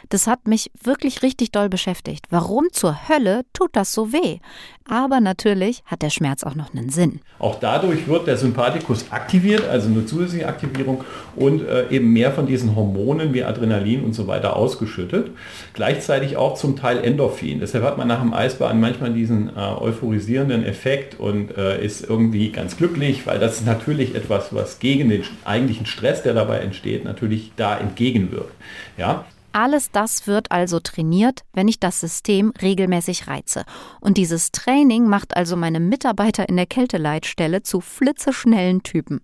Das 0.09 0.27
hat 0.27 0.49
mich 0.49 0.73
wirklich 0.83 1.23
richtig 1.23 1.53
doll 1.53 1.69
beschäftigt. 1.69 2.27
Warum 2.29 2.69
zur 2.73 3.09
Hölle 3.09 3.43
tut 3.53 3.71
das 3.75 3.93
so 3.93 4.13
weh? 4.13 4.39
Aber 4.85 5.21
natürlich 5.21 5.83
hat 5.85 6.03
der 6.03 6.11
Schmerz 6.11 6.43
auch 6.45 6.55
noch 6.55 6.75
einen 6.75 6.89
Sinn. 6.89 7.21
Auch 7.39 7.61
dadurch 7.61 8.09
wird 8.09 8.27
der 8.27 8.39
Sympathikus 8.39 9.13
aktiviert, 9.13 9.69
also 9.69 9.89
eine 9.89 10.07
zusätzliche 10.07 10.49
Aktivierung 10.49 11.05
und 11.37 11.61
äh, 11.69 11.89
eben 11.91 12.13
mehr 12.13 12.33
von 12.33 12.47
diesen 12.47 12.75
Hormonen 12.75 13.35
wie 13.35 13.45
Adrenalin 13.45 14.03
und 14.03 14.15
so 14.15 14.27
weiter 14.27 14.57
ausgeschüttet. 14.57 15.31
Gleichzeitig 15.75 16.37
auch 16.37 16.55
zum 16.55 16.75
Teil 16.75 17.05
Endorphin. 17.05 17.61
Deshalb 17.61 17.85
hat 17.85 17.99
man 17.99 18.09
nach 18.09 18.23
dem 18.23 18.33
Eisbahn 18.33 18.81
manchmal 18.81 19.13
diesen 19.13 19.51
äh, 19.51 19.61
euphorisierenden 19.61 20.65
Effekt 20.65 21.21
und 21.21 21.57
äh, 21.57 21.85
ist 21.85 22.09
irgendwie 22.09 22.51
ganz 22.51 22.77
glücklich, 22.77 23.27
weil 23.27 23.39
das 23.39 23.59
ist 23.59 23.67
natürlich 23.67 24.15
etwas, 24.15 24.55
was 24.55 24.79
gegen 24.79 25.11
den 25.11 25.23
eigentlichen 25.45 25.85
Stress, 25.85 26.23
der 26.23 26.33
dabei 26.33 26.61
entsteht, 26.61 27.05
natürlich 27.05 27.53
da 27.57 27.68
entgegenwirkt. 27.77 28.55
Ja? 28.97 29.25
Alles 29.53 29.91
das 29.91 30.27
wird 30.27 30.53
also 30.53 30.79
trainiert, 30.79 31.43
wenn 31.53 31.69
ich 31.69 31.81
das 31.81 32.01
System 32.01 32.53
regelmäßig 32.63 33.27
reize. 33.27 33.65
Und 34.01 34.17
dieses 34.17 34.53
Training 34.53 35.07
macht 35.07 35.37
also 35.37 35.57
meine 35.57 35.81
Mitarbeiter 35.81 36.49
in 36.49 36.57
der 36.57 36.67
Kälteleitstelle 36.67 37.63
zu 37.63 37.81
flitzeschnellen 37.81 38.83
Typen. 38.83 39.21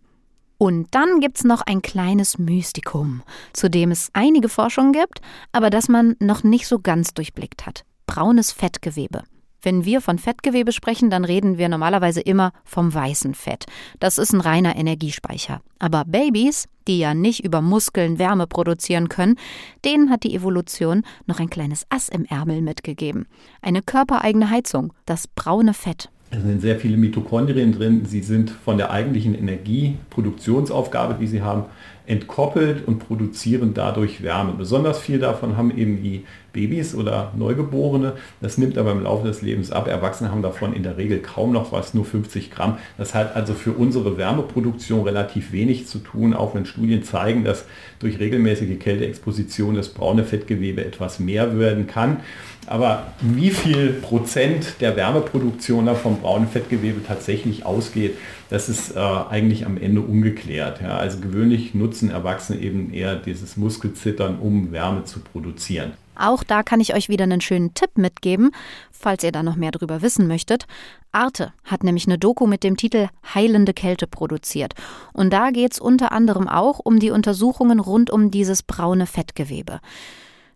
Und 0.56 0.88
dann 0.92 1.20
gibt 1.20 1.38
es 1.38 1.44
noch 1.44 1.62
ein 1.62 1.82
kleines 1.82 2.38
Mystikum, 2.38 3.22
zu 3.52 3.68
dem 3.68 3.90
es 3.90 4.10
einige 4.12 4.48
Forschungen 4.48 4.92
gibt, 4.92 5.20
aber 5.52 5.68
das 5.68 5.88
man 5.88 6.16
noch 6.20 6.42
nicht 6.42 6.66
so 6.66 6.78
ganz 6.78 7.12
durchblickt 7.12 7.66
hat. 7.66 7.84
Braunes 8.06 8.50
Fettgewebe. 8.50 9.24
Wenn 9.64 9.84
wir 9.84 10.00
von 10.00 10.18
Fettgewebe 10.18 10.72
sprechen, 10.72 11.08
dann 11.08 11.24
reden 11.24 11.56
wir 11.56 11.68
normalerweise 11.68 12.20
immer 12.20 12.52
vom 12.64 12.92
weißen 12.92 13.34
Fett. 13.34 13.64
Das 13.98 14.18
ist 14.18 14.32
ein 14.32 14.42
reiner 14.42 14.76
Energiespeicher. 14.76 15.62
Aber 15.78 16.04
Babys, 16.04 16.68
die 16.86 16.98
ja 16.98 17.14
nicht 17.14 17.44
über 17.44 17.62
Muskeln 17.62 18.18
Wärme 18.18 18.46
produzieren 18.46 19.08
können, 19.08 19.36
denen 19.84 20.10
hat 20.10 20.22
die 20.22 20.34
Evolution 20.34 21.02
noch 21.26 21.40
ein 21.40 21.48
kleines 21.48 21.86
Ass 21.88 22.10
im 22.10 22.26
Ärmel 22.26 22.60
mitgegeben. 22.60 23.26
Eine 23.62 23.80
körpereigene 23.80 24.50
Heizung, 24.50 24.92
das 25.06 25.26
braune 25.28 25.72
Fett. 25.72 26.10
Es 26.36 26.42
sind 26.42 26.60
sehr 26.62 26.80
viele 26.80 26.96
Mitochondrien 26.96 27.72
drin. 27.72 28.04
Sie 28.06 28.20
sind 28.20 28.50
von 28.50 28.76
der 28.76 28.90
eigentlichen 28.90 29.34
Energieproduktionsaufgabe, 29.34 31.14
die 31.20 31.28
sie 31.28 31.42
haben, 31.42 31.64
entkoppelt 32.06 32.86
und 32.86 32.98
produzieren 32.98 33.72
dadurch 33.72 34.22
Wärme. 34.22 34.52
Besonders 34.52 34.98
viel 34.98 35.18
davon 35.18 35.56
haben 35.56 35.76
eben 35.76 36.02
die 36.02 36.24
Babys 36.52 36.94
oder 36.94 37.32
Neugeborene. 37.36 38.12
Das 38.40 38.58
nimmt 38.58 38.76
aber 38.76 38.92
im 38.92 39.02
Laufe 39.02 39.26
des 39.26 39.42
Lebens 39.42 39.70
ab. 39.70 39.88
Erwachsene 39.88 40.30
haben 40.30 40.42
davon 40.42 40.74
in 40.74 40.82
der 40.82 40.98
Regel 40.98 41.20
kaum 41.20 41.52
noch 41.52 41.72
was, 41.72 41.94
nur 41.94 42.04
50 42.04 42.50
Gramm. 42.50 42.76
Das 42.98 43.14
hat 43.14 43.34
also 43.34 43.54
für 43.54 43.72
unsere 43.72 44.18
Wärmeproduktion 44.18 45.02
relativ 45.02 45.52
wenig 45.52 45.86
zu 45.86 45.98
tun, 45.98 46.34
auch 46.34 46.54
wenn 46.54 46.66
Studien 46.66 47.04
zeigen, 47.04 47.42
dass 47.42 47.64
durch 48.00 48.18
regelmäßige 48.18 48.78
Kälteexposition 48.78 49.74
das 49.74 49.88
braune 49.88 50.24
Fettgewebe 50.24 50.84
etwas 50.84 51.20
mehr 51.20 51.58
werden 51.58 51.86
kann. 51.86 52.18
Aber 52.66 53.12
wie 53.20 53.50
viel 53.50 53.92
Prozent 53.92 54.80
der 54.80 54.96
Wärmeproduktion 54.96 55.86
da 55.86 55.94
vom 55.94 56.20
braunen 56.20 56.48
Fettgewebe 56.48 57.04
tatsächlich 57.06 57.66
ausgeht, 57.66 58.16
das 58.50 58.68
ist 58.68 58.96
äh, 58.96 58.98
eigentlich 58.98 59.66
am 59.66 59.76
Ende 59.76 60.00
ungeklärt. 60.00 60.80
Ja. 60.80 60.96
Also 60.96 61.20
gewöhnlich 61.20 61.74
nutzen 61.74 62.10
Erwachsene 62.10 62.60
eben 62.60 62.92
eher 62.92 63.16
dieses 63.16 63.56
Muskelzittern, 63.56 64.38
um 64.38 64.72
Wärme 64.72 65.04
zu 65.04 65.20
produzieren. 65.20 65.92
Auch 66.16 66.44
da 66.44 66.62
kann 66.62 66.80
ich 66.80 66.94
euch 66.94 67.08
wieder 67.08 67.24
einen 67.24 67.40
schönen 67.40 67.74
Tipp 67.74 67.96
mitgeben, 67.96 68.52
falls 68.92 69.24
ihr 69.24 69.32
da 69.32 69.42
noch 69.42 69.56
mehr 69.56 69.72
drüber 69.72 70.00
wissen 70.00 70.28
möchtet. 70.28 70.66
Arte 71.12 71.52
hat 71.64 71.82
nämlich 71.82 72.06
eine 72.06 72.18
Doku 72.18 72.46
mit 72.46 72.62
dem 72.62 72.76
Titel 72.76 73.08
Heilende 73.34 73.74
Kälte 73.74 74.06
produziert. 74.06 74.74
Und 75.12 75.32
da 75.32 75.50
geht 75.50 75.72
es 75.72 75.78
unter 75.80 76.12
anderem 76.12 76.48
auch 76.48 76.78
um 76.78 76.98
die 77.00 77.10
Untersuchungen 77.10 77.80
rund 77.80 78.10
um 78.10 78.30
dieses 78.30 78.62
braune 78.62 79.06
Fettgewebe. 79.06 79.80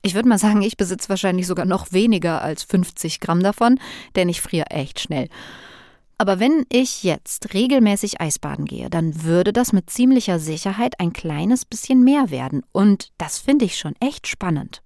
Ich 0.03 0.15
würde 0.15 0.29
mal 0.29 0.39
sagen, 0.39 0.63
ich 0.63 0.77
besitze 0.77 1.09
wahrscheinlich 1.09 1.47
sogar 1.47 1.67
noch 1.67 1.93
weniger 1.93 2.43
als 2.43 2.63
50 2.63 3.21
Gramm 3.21 3.43
davon, 3.43 3.79
denn 4.17 4.29
ich 4.29 4.41
friere 4.41 4.71
echt 4.71 5.01
schnell. 5.01 5.29
Aber 6.19 6.41
wenn 6.41 6.67
ich 6.69 7.05
jetzt 7.05 7.55
regelmäßig 7.55 8.21
Eisbaden 8.21 8.65
gehe, 8.65 8.91
dann 8.91 9.23
würde 9.23 9.53
das 9.53 9.73
mit 9.73 9.89
ziemlicher 9.89 10.41
Sicherheit 10.41 10.99
ein 10.99 11.13
kleines 11.13 11.65
bisschen 11.65 12.03
mehr 12.03 12.31
werden. 12.31 12.65
Und 12.73 13.11
das 13.19 13.39
finde 13.39 13.65
ich 13.65 13.79
schon 13.79 13.95
echt 14.01 14.27
spannend. 14.27 14.83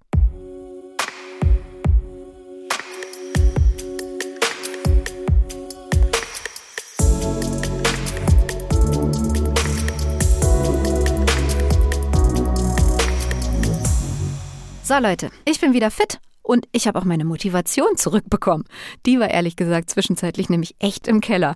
So 14.93 14.99
Leute, 14.99 15.31
ich 15.45 15.59
bin 15.59 15.73
wieder 15.73 15.89
fit 15.89 16.19
und 16.43 16.67
ich 16.71 16.87
habe 16.87 16.99
auch 16.99 17.03
meine 17.03 17.25
Motivation 17.25 17.97
zurückbekommen. 17.97 18.65
Die 19.07 19.19
war 19.19 19.27
ehrlich 19.27 19.55
gesagt 19.55 19.89
zwischenzeitlich 19.89 20.49
nämlich 20.49 20.75
echt 20.77 21.07
im 21.07 21.19
Keller. 21.19 21.55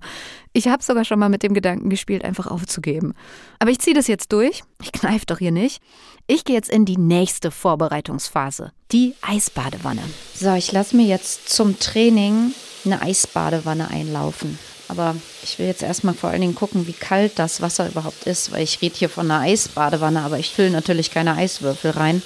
Ich 0.52 0.66
habe 0.66 0.82
sogar 0.82 1.04
schon 1.04 1.20
mal 1.20 1.28
mit 1.28 1.44
dem 1.44 1.54
Gedanken 1.54 1.88
gespielt, 1.88 2.24
einfach 2.24 2.48
aufzugeben. 2.48 3.14
Aber 3.60 3.70
ich 3.70 3.78
ziehe 3.78 3.94
das 3.94 4.08
jetzt 4.08 4.32
durch. 4.32 4.64
Ich 4.82 4.90
kneife 4.90 5.26
doch 5.26 5.38
hier 5.38 5.52
nicht. 5.52 5.80
Ich 6.26 6.44
gehe 6.44 6.56
jetzt 6.56 6.68
in 6.68 6.84
die 6.84 6.96
nächste 6.96 7.52
Vorbereitungsphase, 7.52 8.72
die 8.90 9.14
Eisbadewanne. 9.22 10.02
So, 10.34 10.54
ich 10.54 10.72
lasse 10.72 10.96
mir 10.96 11.06
jetzt 11.06 11.48
zum 11.48 11.78
Training 11.78 12.52
eine 12.84 13.00
Eisbadewanne 13.02 13.88
einlaufen. 13.88 14.58
Aber 14.88 15.14
ich 15.44 15.60
will 15.60 15.66
jetzt 15.66 15.84
erstmal 15.84 16.14
vor 16.14 16.30
allen 16.30 16.40
Dingen 16.40 16.56
gucken, 16.56 16.88
wie 16.88 16.92
kalt 16.92 17.38
das 17.38 17.60
Wasser 17.60 17.86
überhaupt 17.86 18.26
ist, 18.26 18.50
weil 18.50 18.64
ich 18.64 18.82
rede 18.82 18.96
hier 18.96 19.08
von 19.08 19.30
einer 19.30 19.42
Eisbadewanne, 19.42 20.22
aber 20.22 20.40
ich 20.40 20.50
fülle 20.50 20.70
natürlich 20.70 21.12
keine 21.12 21.36
Eiswürfel 21.36 21.92
rein. 21.92 22.20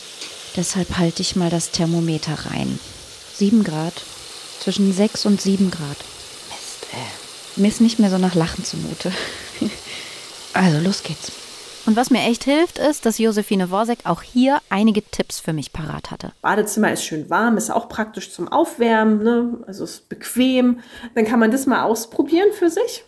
Deshalb 0.57 0.99
halte 0.99 1.23
ich 1.23 1.37
mal 1.37 1.51
das 1.51 1.71
Thermometer 1.71 2.35
rein. 2.51 2.79
7 3.35 3.65
Grad. 3.65 3.95
Zwischen 4.61 4.93
6 4.93 5.27
und 5.27 5.41
7 5.41 5.71
Grad. 5.71 5.97
Mist, 6.51 6.87
äh. 6.93 7.61
Mir 7.61 7.69
ist 7.69 7.81
nicht 7.81 7.99
mehr 7.99 8.11
so 8.11 8.19
nach 8.19 8.35
Lachen 8.35 8.65
zumute. 8.65 9.13
also, 10.53 10.79
los 10.79 11.03
geht's. 11.03 11.33
Und 11.85 11.97
was 11.97 12.11
mir 12.11 12.21
echt 12.21 12.45
hilft, 12.45 12.79
ist, 12.79 13.07
dass 13.07 13.19
Josephine 13.19 13.71
Worsek 13.71 14.01
auch 14.05 14.23
hier 14.23 14.61
einige 14.69 15.03
Tipps 15.03 15.41
für 15.41 15.53
mich 15.53 15.73
parat 15.73 16.13
hatte. 16.13 16.33
Badezimmer 16.41 16.93
ist 16.93 17.05
schön 17.05 17.29
warm, 17.29 17.57
ist 17.57 17.71
auch 17.71 17.89
praktisch 17.89 18.31
zum 18.31 18.47
Aufwärmen, 18.49 19.23
ne? 19.23 19.65
also 19.67 19.83
ist 19.83 20.09
bequem. 20.09 20.81
Dann 21.15 21.25
kann 21.25 21.41
man 21.41 21.51
das 21.51 21.67
mal 21.67 21.83
ausprobieren 21.83 22.53
für 22.53 22.71
sich. 22.71 23.05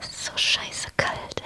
So 0.00 0.30
scheiße 0.36 0.88
kalt. 0.96 1.42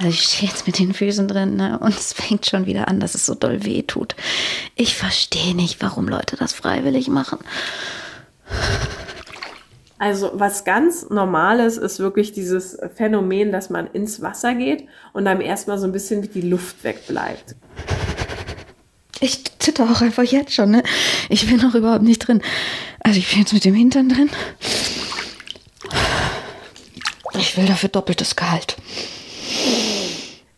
Also 0.00 0.12
ich 0.12 0.22
stehe 0.22 0.50
jetzt 0.50 0.66
mit 0.66 0.78
den 0.78 0.94
Füßen 0.94 1.28
drin 1.28 1.56
ne? 1.56 1.78
und 1.78 1.94
es 1.94 2.14
fängt 2.14 2.46
schon 2.46 2.64
wieder 2.64 2.88
an, 2.88 3.00
dass 3.00 3.14
es 3.14 3.26
so 3.26 3.34
doll 3.34 3.66
weh 3.66 3.82
tut. 3.82 4.16
Ich 4.74 4.96
verstehe 4.96 5.54
nicht, 5.54 5.82
warum 5.82 6.08
Leute 6.08 6.36
das 6.36 6.54
freiwillig 6.54 7.08
machen. 7.08 7.38
Also 9.98 10.30
was 10.32 10.64
ganz 10.64 11.10
Normales 11.10 11.76
ist 11.76 11.98
wirklich 11.98 12.32
dieses 12.32 12.78
Phänomen, 12.94 13.52
dass 13.52 13.68
man 13.68 13.88
ins 13.88 14.22
Wasser 14.22 14.54
geht 14.54 14.86
und 15.12 15.26
dann 15.26 15.42
erstmal 15.42 15.78
so 15.78 15.84
ein 15.84 15.92
bisschen 15.92 16.32
die 16.32 16.40
Luft 16.40 16.82
wegbleibt. 16.82 17.54
Ich 19.20 19.44
zitter 19.58 19.84
auch 19.84 20.00
einfach 20.00 20.22
jetzt 20.22 20.54
schon, 20.54 20.70
ne? 20.70 20.82
Ich 21.28 21.46
bin 21.46 21.58
noch 21.58 21.74
überhaupt 21.74 22.04
nicht 22.04 22.20
drin. 22.20 22.40
Also 23.00 23.18
ich 23.18 23.28
bin 23.28 23.40
jetzt 23.40 23.52
mit 23.52 23.66
dem 23.66 23.74
Hintern 23.74 24.08
drin. 24.08 24.30
Ich 27.38 27.58
will 27.58 27.66
dafür 27.66 27.90
doppeltes 27.90 28.34
Gehalt 28.34 28.78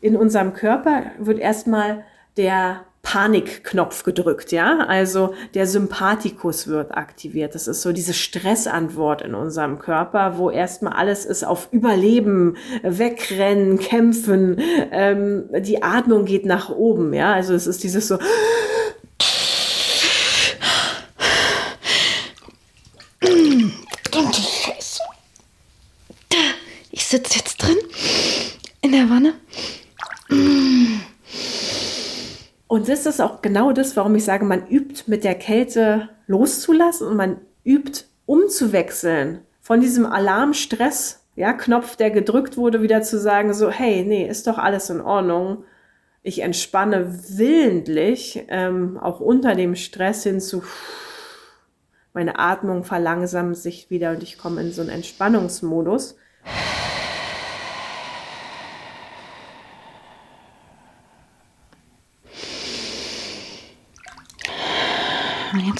in 0.02 0.16
unserem 0.16 0.52
Körper 0.52 1.04
wird 1.18 1.38
erstmal 1.38 2.04
der 2.36 2.84
Panikknopf 3.02 4.04
gedrückt, 4.04 4.52
ja? 4.52 4.80
Also 4.86 5.34
der 5.54 5.66
Sympathikus 5.66 6.66
wird 6.66 6.96
aktiviert. 6.96 7.54
Das 7.54 7.66
ist 7.66 7.82
so 7.82 7.92
diese 7.92 8.14
Stressantwort 8.14 9.22
in 9.22 9.34
unserem 9.34 9.78
Körper, 9.78 10.38
wo 10.38 10.50
erstmal 10.50 10.92
alles 10.94 11.24
ist 11.24 11.44
auf 11.44 11.68
Überleben, 11.72 12.56
Wegrennen, 12.82 13.78
Kämpfen. 13.78 14.60
Ähm, 14.90 15.44
die 15.60 15.82
Atmung 15.82 16.24
geht 16.24 16.46
nach 16.46 16.68
oben, 16.70 17.12
ja? 17.12 17.32
Also 17.32 17.54
es 17.54 17.66
ist 17.66 17.82
dieses 17.82 18.08
so. 18.08 18.18
Ich 26.90 27.06
sitze 27.06 27.38
jetzt 27.38 27.62
drin 27.62 27.76
in 28.80 28.92
der 28.92 29.10
Wanne 29.10 29.34
und 32.72 32.88
das 32.88 33.04
ist 33.04 33.20
auch 33.20 33.42
genau 33.42 33.72
das, 33.72 33.98
warum 33.98 34.14
ich 34.14 34.24
sage, 34.24 34.46
man 34.46 34.66
übt 34.66 35.02
mit 35.06 35.24
der 35.24 35.34
Kälte 35.34 36.08
loszulassen 36.26 37.06
und 37.06 37.18
man 37.18 37.36
übt 37.64 38.04
umzuwechseln 38.24 39.40
von 39.60 39.82
diesem 39.82 40.06
Alarmstress, 40.06 41.22
ja, 41.36 41.52
Knopf, 41.52 41.96
der 41.96 42.10
gedrückt 42.10 42.56
wurde, 42.56 42.80
wieder 42.80 43.02
zu 43.02 43.18
sagen, 43.18 43.52
so, 43.52 43.70
hey, 43.70 44.06
nee, 44.06 44.26
ist 44.26 44.46
doch 44.46 44.56
alles 44.56 44.88
in 44.88 45.02
Ordnung. 45.02 45.64
Ich 46.22 46.40
entspanne 46.40 47.14
willentlich, 47.36 48.42
ähm, 48.48 48.96
auch 48.96 49.20
unter 49.20 49.54
dem 49.54 49.76
Stress 49.76 50.22
hinzu, 50.22 50.62
meine 52.14 52.38
Atmung 52.38 52.84
verlangsamt 52.84 53.58
sich 53.58 53.90
wieder 53.90 54.12
und 54.12 54.22
ich 54.22 54.38
komme 54.38 54.62
in 54.62 54.72
so 54.72 54.80
einen 54.80 54.88
Entspannungsmodus. 54.88 56.16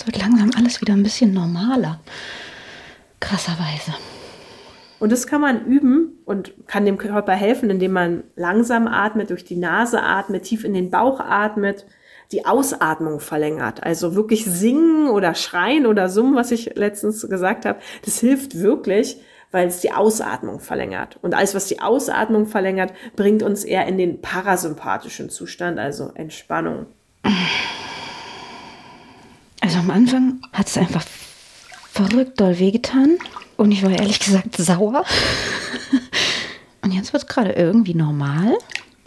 Jetzt 0.03 0.17
wird 0.17 0.25
langsam 0.25 0.51
alles 0.57 0.81
wieder 0.81 0.95
ein 0.95 1.05
bisschen 1.05 1.33
normaler. 1.33 2.01
Krasserweise. 3.21 3.95
Und 4.99 5.13
das 5.13 5.29
kann 5.29 5.41
man 5.41 5.65
üben 5.65 6.19
und 6.25 6.55
kann 6.67 6.85
dem 6.85 6.99
Körper 6.99 7.35
helfen, 7.35 7.71
indem 7.71 7.93
man 7.93 8.25
langsam 8.35 8.89
atmet, 8.89 9.31
durch 9.31 9.45
die 9.45 9.55
Nase 9.55 10.03
atmet, 10.03 10.43
tief 10.43 10.65
in 10.65 10.75
den 10.75 10.91
Bauch 10.91 11.21
atmet, 11.21 11.87
die 12.33 12.45
Ausatmung 12.47 13.21
verlängert. 13.21 13.85
Also 13.85 14.17
wirklich 14.17 14.45
singen 14.45 15.09
oder 15.09 15.37
schreien 15.37 15.87
oder 15.87 16.09
summen, 16.09 16.35
was 16.35 16.51
ich 16.51 16.75
letztens 16.75 17.29
gesagt 17.29 17.65
habe, 17.65 17.79
das 18.05 18.19
hilft 18.19 18.59
wirklich, 18.59 19.19
weil 19.53 19.69
es 19.69 19.83
die 19.83 19.93
Ausatmung 19.93 20.59
verlängert. 20.59 21.17
Und 21.23 21.33
alles, 21.33 21.55
was 21.55 21.67
die 21.67 21.81
Ausatmung 21.81 22.47
verlängert, 22.47 22.93
bringt 23.15 23.45
uns 23.45 23.63
eher 23.63 23.87
in 23.87 23.99
den 23.99 24.21
parasympathischen 24.21 25.31
Zustand, 25.31 25.79
also 25.79 26.11
Entspannung. 26.17 26.87
Also 29.63 29.79
am 29.79 29.91
Anfang 29.91 30.43
hat 30.53 30.67
es 30.67 30.77
einfach 30.77 31.05
verrückt 31.93 32.41
doll 32.41 32.59
wehgetan. 32.59 33.17
Und 33.57 33.71
ich 33.71 33.85
war 33.85 33.93
ehrlich 33.93 34.19
gesagt 34.19 34.57
sauer. 34.57 35.05
Und 36.83 36.91
jetzt 36.93 37.13
wird 37.13 37.23
es 37.23 37.29
gerade 37.29 37.53
irgendwie 37.53 37.95
normal. 37.95 38.59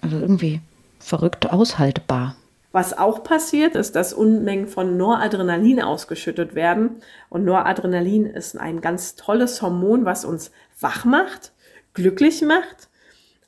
Also 0.01 0.17
irgendwie 0.17 0.61
verrückt 0.97 1.51
aushaltbar. 1.51 2.37
Was 2.71 2.97
auch 2.97 3.23
passiert, 3.23 3.75
ist, 3.75 3.95
dass 3.95 4.13
Unmengen 4.13 4.67
von 4.67 4.95
Noradrenalin 4.95 5.81
ausgeschüttet 5.81 6.55
werden. 6.55 7.01
Und 7.29 7.43
Noradrenalin 7.43 8.25
ist 8.25 8.57
ein 8.57 8.79
ganz 8.79 9.15
tolles 9.15 9.61
Hormon, 9.61 10.05
was 10.05 10.23
uns 10.23 10.51
wach 10.79 11.03
macht, 11.03 11.51
glücklich 11.93 12.41
macht, 12.41 12.87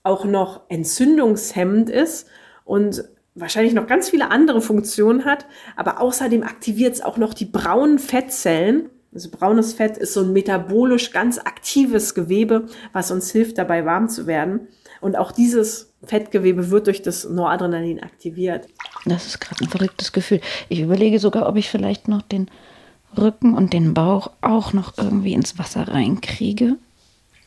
auch 0.03 0.25
noch 0.25 0.61
entzündungshemmend 0.69 1.89
ist 1.89 2.27
und 2.65 3.05
wahrscheinlich 3.39 3.73
noch 3.73 3.87
ganz 3.87 4.09
viele 4.09 4.31
andere 4.31 4.61
Funktionen 4.61 5.25
hat. 5.25 5.45
Aber 5.75 6.01
außerdem 6.01 6.43
aktiviert 6.43 6.95
es 6.95 7.01
auch 7.01 7.17
noch 7.17 7.33
die 7.33 7.45
braunen 7.45 7.99
Fettzellen. 7.99 8.89
Also 9.13 9.29
braunes 9.31 9.73
Fett 9.73 9.97
ist 9.97 10.13
so 10.13 10.21
ein 10.21 10.33
metabolisch 10.33 11.11
ganz 11.11 11.39
aktives 11.39 12.13
Gewebe, 12.13 12.67
was 12.93 13.11
uns 13.11 13.31
hilft, 13.31 13.57
dabei 13.57 13.85
warm 13.85 14.09
zu 14.09 14.27
werden. 14.27 14.67
Und 15.01 15.17
auch 15.17 15.31
dieses 15.31 15.93
Fettgewebe 16.03 16.69
wird 16.69 16.87
durch 16.87 17.01
das 17.01 17.27
Noradrenalin 17.27 18.01
aktiviert. 18.01 18.67
Das 19.05 19.25
ist 19.25 19.39
gerade 19.39 19.63
ein 19.63 19.69
verrücktes 19.69 20.11
Gefühl. 20.11 20.41
Ich 20.69 20.81
überlege 20.81 21.19
sogar, 21.19 21.47
ob 21.47 21.55
ich 21.55 21.69
vielleicht 21.69 22.07
noch 22.07 22.21
den 22.21 22.49
Rücken 23.17 23.55
und 23.55 23.73
den 23.73 23.93
Bauch 23.93 24.31
auch 24.41 24.73
noch 24.73 24.97
irgendwie 24.97 25.33
ins 25.33 25.57
Wasser 25.57 25.87
reinkriege. 25.87 26.75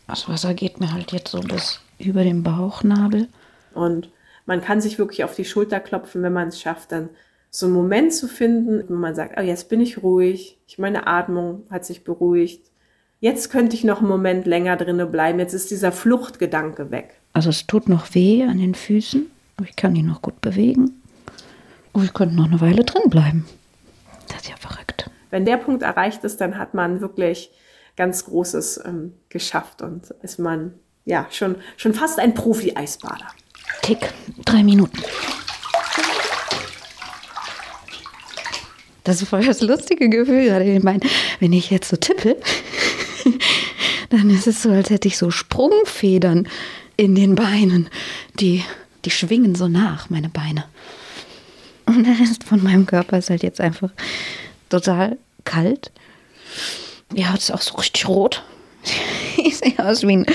Das 0.06 0.28
Wasser 0.28 0.54
geht 0.54 0.80
mir 0.80 0.92
halt 0.92 1.12
jetzt 1.12 1.30
so 1.30 1.40
bis 1.40 1.80
über 1.98 2.24
den 2.24 2.42
Bauchnabel. 2.42 3.28
Und 3.74 4.08
man 4.50 4.62
kann 4.62 4.80
sich 4.80 4.98
wirklich 4.98 5.22
auf 5.22 5.36
die 5.36 5.44
Schulter 5.44 5.78
klopfen, 5.78 6.24
wenn 6.24 6.32
man 6.32 6.48
es 6.48 6.60
schafft, 6.60 6.90
dann 6.90 7.10
so 7.50 7.66
einen 7.66 7.74
Moment 7.76 8.12
zu 8.12 8.26
finden, 8.26 8.82
wo 8.88 8.94
man 8.94 9.14
sagt, 9.14 9.38
oh, 9.38 9.42
jetzt 9.42 9.68
bin 9.68 9.80
ich 9.80 10.02
ruhig, 10.02 10.58
ich, 10.66 10.76
meine 10.76 11.06
Atmung 11.06 11.62
hat 11.70 11.84
sich 11.84 12.02
beruhigt. 12.02 12.60
Jetzt 13.20 13.50
könnte 13.50 13.76
ich 13.76 13.84
noch 13.84 14.00
einen 14.00 14.08
Moment 14.08 14.46
länger 14.46 14.76
drinnen 14.76 15.08
bleiben. 15.12 15.38
Jetzt 15.38 15.52
ist 15.54 15.70
dieser 15.70 15.92
Fluchtgedanke 15.92 16.90
weg. 16.90 17.20
Also 17.32 17.50
es 17.50 17.68
tut 17.68 17.88
noch 17.88 18.12
weh 18.16 18.42
an 18.42 18.58
den 18.58 18.74
Füßen, 18.74 19.30
aber 19.56 19.68
ich 19.68 19.76
kann 19.76 19.94
die 19.94 20.02
noch 20.02 20.20
gut 20.20 20.40
bewegen. 20.40 21.00
Und 21.92 22.02
ich 22.02 22.12
könnte 22.12 22.34
noch 22.34 22.46
eine 22.46 22.60
Weile 22.60 22.82
drin 22.82 23.08
bleiben. 23.08 23.46
Das 24.26 24.38
ist 24.38 24.48
ja 24.48 24.56
verrückt. 24.56 25.08
Wenn 25.30 25.44
der 25.44 25.58
Punkt 25.58 25.84
erreicht 25.84 26.24
ist, 26.24 26.40
dann 26.40 26.58
hat 26.58 26.74
man 26.74 27.00
wirklich 27.00 27.52
ganz 27.94 28.24
Großes 28.24 28.80
ähm, 28.84 29.12
geschafft 29.28 29.80
und 29.80 30.10
ist 30.22 30.40
man 30.40 30.74
ja 31.04 31.28
schon, 31.30 31.54
schon 31.76 31.94
fast 31.94 32.18
ein 32.18 32.34
Profi-Eisbader. 32.34 33.28
Tick, 33.90 34.12
drei 34.44 34.62
Minuten. 34.62 35.02
Das 39.02 39.20
ist 39.20 39.28
voll 39.28 39.44
das 39.44 39.62
lustige 39.62 40.08
Gefühl 40.08 40.44
gerade 40.44 40.64
in 40.64 40.74
den 40.74 40.84
Beinen. 40.84 41.02
Wenn 41.40 41.52
ich 41.52 41.70
jetzt 41.70 41.88
so 41.88 41.96
tippe, 41.96 42.36
dann 44.10 44.30
ist 44.30 44.46
es 44.46 44.62
so, 44.62 44.70
als 44.70 44.90
hätte 44.90 45.08
ich 45.08 45.18
so 45.18 45.32
Sprungfedern 45.32 46.46
in 46.96 47.16
den 47.16 47.34
Beinen. 47.34 47.88
Die, 48.38 48.62
die 49.04 49.10
schwingen 49.10 49.56
so 49.56 49.66
nach, 49.66 50.08
meine 50.08 50.28
Beine. 50.28 50.66
Und 51.86 52.06
der 52.06 52.16
Rest 52.20 52.44
von 52.44 52.62
meinem 52.62 52.86
Körper 52.86 53.18
ist 53.18 53.30
halt 53.30 53.42
jetzt 53.42 53.60
einfach 53.60 53.90
total 54.68 55.18
kalt. 55.42 55.90
Die 57.10 57.26
Haut 57.26 57.38
ist 57.38 57.50
auch 57.50 57.60
so 57.60 57.74
richtig 57.74 58.06
rot. 58.06 58.44
Ich 59.36 59.56
sehe 59.58 59.78
aus 59.78 60.02
wie 60.02 60.12
ein 60.12 60.26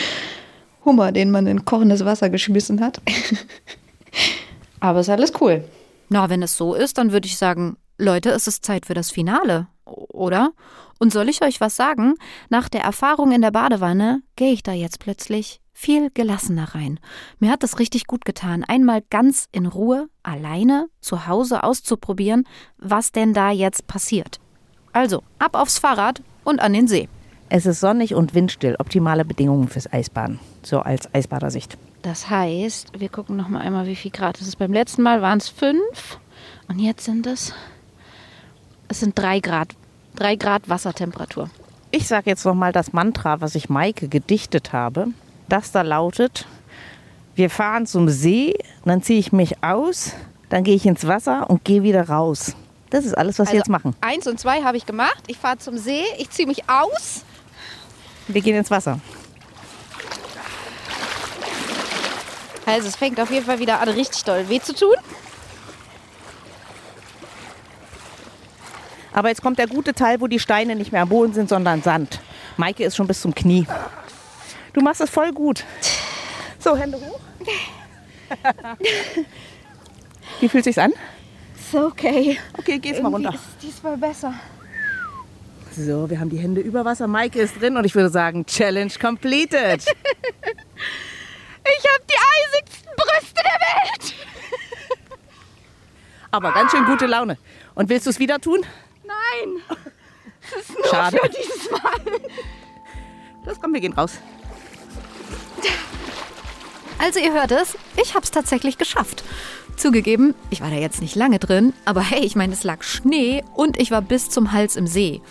Hummer, 0.85 1.11
den 1.11 1.31
man 1.31 1.47
in 1.47 1.65
kochendes 1.65 2.05
Wasser 2.05 2.29
geschmissen 2.29 2.81
hat. 2.81 3.01
Aber 4.79 4.99
ist 4.99 5.09
alles 5.09 5.33
cool. 5.41 5.63
Na, 6.09 6.29
wenn 6.29 6.43
es 6.43 6.55
so 6.55 6.75
ist, 6.75 6.97
dann 6.97 7.11
würde 7.11 7.27
ich 7.27 7.37
sagen, 7.37 7.77
Leute, 7.97 8.29
es 8.29 8.47
ist 8.47 8.65
Zeit 8.65 8.85
für 8.85 8.93
das 8.93 9.09
Finale, 9.09 9.67
oder? 9.85 10.51
Und 10.99 11.11
soll 11.11 11.29
ich 11.29 11.41
euch 11.41 11.59
was 11.61 11.75
sagen? 11.75 12.15
Nach 12.49 12.69
der 12.69 12.81
Erfahrung 12.81 13.31
in 13.31 13.41
der 13.41 13.51
Badewanne 13.51 14.21
gehe 14.35 14.53
ich 14.53 14.63
da 14.63 14.71
jetzt 14.71 14.99
plötzlich 14.99 15.59
viel 15.73 16.09
gelassener 16.13 16.73
rein. 16.73 16.99
Mir 17.39 17.51
hat 17.51 17.63
es 17.63 17.79
richtig 17.79 18.07
gut 18.07 18.23
getan, 18.23 18.63
einmal 18.63 19.01
ganz 19.09 19.47
in 19.51 19.65
Ruhe, 19.65 20.07
alleine, 20.23 20.87
zu 21.01 21.27
Hause 21.27 21.63
auszuprobieren, 21.63 22.47
was 22.77 23.11
denn 23.11 23.33
da 23.33 23.51
jetzt 23.51 23.85
passiert. 23.87 24.39
Also, 24.93 25.23
ab 25.37 25.55
aufs 25.55 25.77
Fahrrad 25.77 26.21
und 26.45 26.61
an 26.61 26.71
den 26.71 26.87
See. 26.87 27.09
Es 27.49 27.65
ist 27.65 27.79
sonnig 27.79 28.15
und 28.15 28.33
windstill, 28.33 28.75
optimale 28.79 29.23
Bedingungen 29.23 29.67
fürs 29.67 29.91
Eisbaden, 29.91 30.39
so 30.63 30.79
als 30.79 31.13
Eisbadersicht. 31.13 31.77
Das 32.01 32.29
heißt, 32.29 32.99
wir 32.99 33.09
gucken 33.09 33.35
noch 33.35 33.47
mal 33.49 33.61
einmal, 33.61 33.87
wie 33.87 33.95
viel 33.95 34.11
Grad 34.11 34.39
es 34.41 34.47
ist. 34.47 34.57
Beim 34.57 34.73
letzten 34.73 35.01
Mal 35.03 35.21
waren 35.21 35.37
es 35.37 35.49
fünf 35.49 36.19
und 36.67 36.79
jetzt 36.79 37.05
sind 37.05 37.27
es 37.27 37.53
es 38.87 38.99
sind 38.99 39.17
drei 39.17 39.39
Grad. 39.39 39.69
Drei 40.15 40.35
Grad 40.35 40.69
Wassertemperatur. 40.69 41.49
Ich 41.91 42.07
sage 42.07 42.29
jetzt 42.29 42.45
noch 42.45 42.53
mal 42.55 42.71
das 42.71 42.93
Mantra, 42.93 43.41
was 43.41 43.55
ich 43.55 43.69
Maike 43.69 44.07
gedichtet 44.07 44.73
habe. 44.73 45.07
Das 45.49 45.71
da 45.71 45.81
lautet: 45.81 46.45
Wir 47.35 47.49
fahren 47.49 47.85
zum 47.85 48.09
See, 48.09 48.55
dann 48.85 49.01
ziehe 49.01 49.19
ich 49.19 49.31
mich 49.31 49.63
aus, 49.63 50.13
dann 50.49 50.63
gehe 50.63 50.75
ich 50.75 50.85
ins 50.85 51.07
Wasser 51.07 51.49
und 51.49 51.63
gehe 51.65 51.83
wieder 51.83 52.07
raus. 52.09 52.55
Das 52.91 53.05
ist 53.05 53.17
alles, 53.17 53.39
was 53.39 53.47
Also, 53.47 53.53
wir 53.53 53.57
jetzt 53.59 53.69
machen. 53.69 53.95
Eins 54.01 54.27
und 54.27 54.39
zwei 54.39 54.61
habe 54.63 54.77
ich 54.77 54.85
gemacht. 54.85 55.23
Ich 55.27 55.37
fahre 55.37 55.57
zum 55.57 55.77
See, 55.77 56.03
ich 56.17 56.29
ziehe 56.29 56.47
mich 56.47 56.69
aus. 56.69 57.25
Wir 58.27 58.41
gehen 58.41 58.55
ins 58.55 58.71
Wasser. 58.71 58.99
Also 62.65 62.87
es 62.87 62.95
fängt 62.95 63.19
auf 63.19 63.29
jeden 63.29 63.45
Fall 63.45 63.59
wieder 63.59 63.79
an, 63.79 63.89
richtig 63.89 64.23
doll 64.23 64.49
weh 64.49 64.59
zu 64.59 64.73
tun. 64.73 64.95
Aber 69.13 69.29
jetzt 69.29 69.41
kommt 69.41 69.59
der 69.59 69.67
gute 69.67 69.93
Teil, 69.93 70.19
wo 70.19 70.27
die 70.27 70.39
Steine 70.39 70.75
nicht 70.75 70.91
mehr 70.91 71.03
am 71.03 71.09
Boden 71.09 71.33
sind, 71.33 71.47
sondern 71.47 71.81
Sand. 71.81 72.19
Maike 72.57 72.83
ist 72.83 72.95
schon 72.95 73.07
bis 73.07 73.21
zum 73.21 73.33
Knie. 73.33 73.65
Du 74.73 74.81
machst 74.81 74.99
es 74.99 75.09
voll 75.09 75.31
gut. 75.31 75.63
So, 76.59 76.75
Hände 76.75 76.97
hoch. 76.97 77.19
Wie 80.41 80.49
fühlt 80.49 80.63
sich's 80.63 80.79
an? 80.79 80.91
So, 81.71 81.85
okay. 81.85 82.39
Okay, 82.57 82.79
geh 82.79 82.89
jetzt 82.89 83.03
mal 83.03 83.09
runter. 83.09 83.33
ist 83.33 83.41
diesmal 83.61 83.95
besser. 83.95 84.33
So, 85.77 86.09
wir 86.09 86.21
haben 86.21 86.29
die 86.29 86.37
Hände 86.37 86.61
über 86.61 86.85
Wasser. 86.85 87.05
Maike 87.05 87.39
ist 87.39 87.59
drin 87.59 87.75
und 87.75 87.83
ich 87.83 87.95
würde 87.95 88.09
sagen, 88.09 88.45
Challenge 88.45 88.91
completed. 88.99 89.83
Ich 91.67 91.83
habe 91.89 92.03
die 92.07 92.59
eisigsten 92.59 92.91
Brüste 92.95 93.41
der 93.41 94.03
Welt. 94.03 94.13
Aber 96.31 96.51
ganz 96.51 96.69
schön 96.69 96.85
gute 96.85 97.07
Laune. 97.07 97.39
Und 97.73 97.89
willst 97.89 98.05
du 98.05 98.11
es 98.11 98.19
wieder 98.19 98.39
tun? 98.39 98.59
Nein. 99.03 99.63
Schade. 100.87 101.17
Für 101.17 101.29
dieses 101.29 101.71
Mal. 101.71 102.19
Das 103.45 103.59
kommt, 103.59 103.73
wir 103.73 103.81
gehen 103.81 103.93
raus. 103.93 104.19
Also 106.99 107.19
ihr 107.19 107.33
hört 107.33 107.51
es, 107.51 107.75
ich 107.99 108.13
habe 108.13 108.23
es 108.23 108.29
tatsächlich 108.29 108.77
geschafft. 108.77 109.23
Zugegeben, 109.75 110.35
ich 110.51 110.61
war 110.61 110.69
da 110.69 110.75
jetzt 110.75 111.01
nicht 111.01 111.15
lange 111.15 111.39
drin, 111.39 111.73
aber 111.83 112.01
hey, 112.01 112.19
ich 112.19 112.35
meine, 112.35 112.53
es 112.53 112.63
lag 112.63 112.83
Schnee 112.83 113.43
und 113.55 113.79
ich 113.79 113.89
war 113.89 114.03
bis 114.03 114.29
zum 114.29 114.51
Hals 114.51 114.75
im 114.75 114.85
See. 114.85 115.21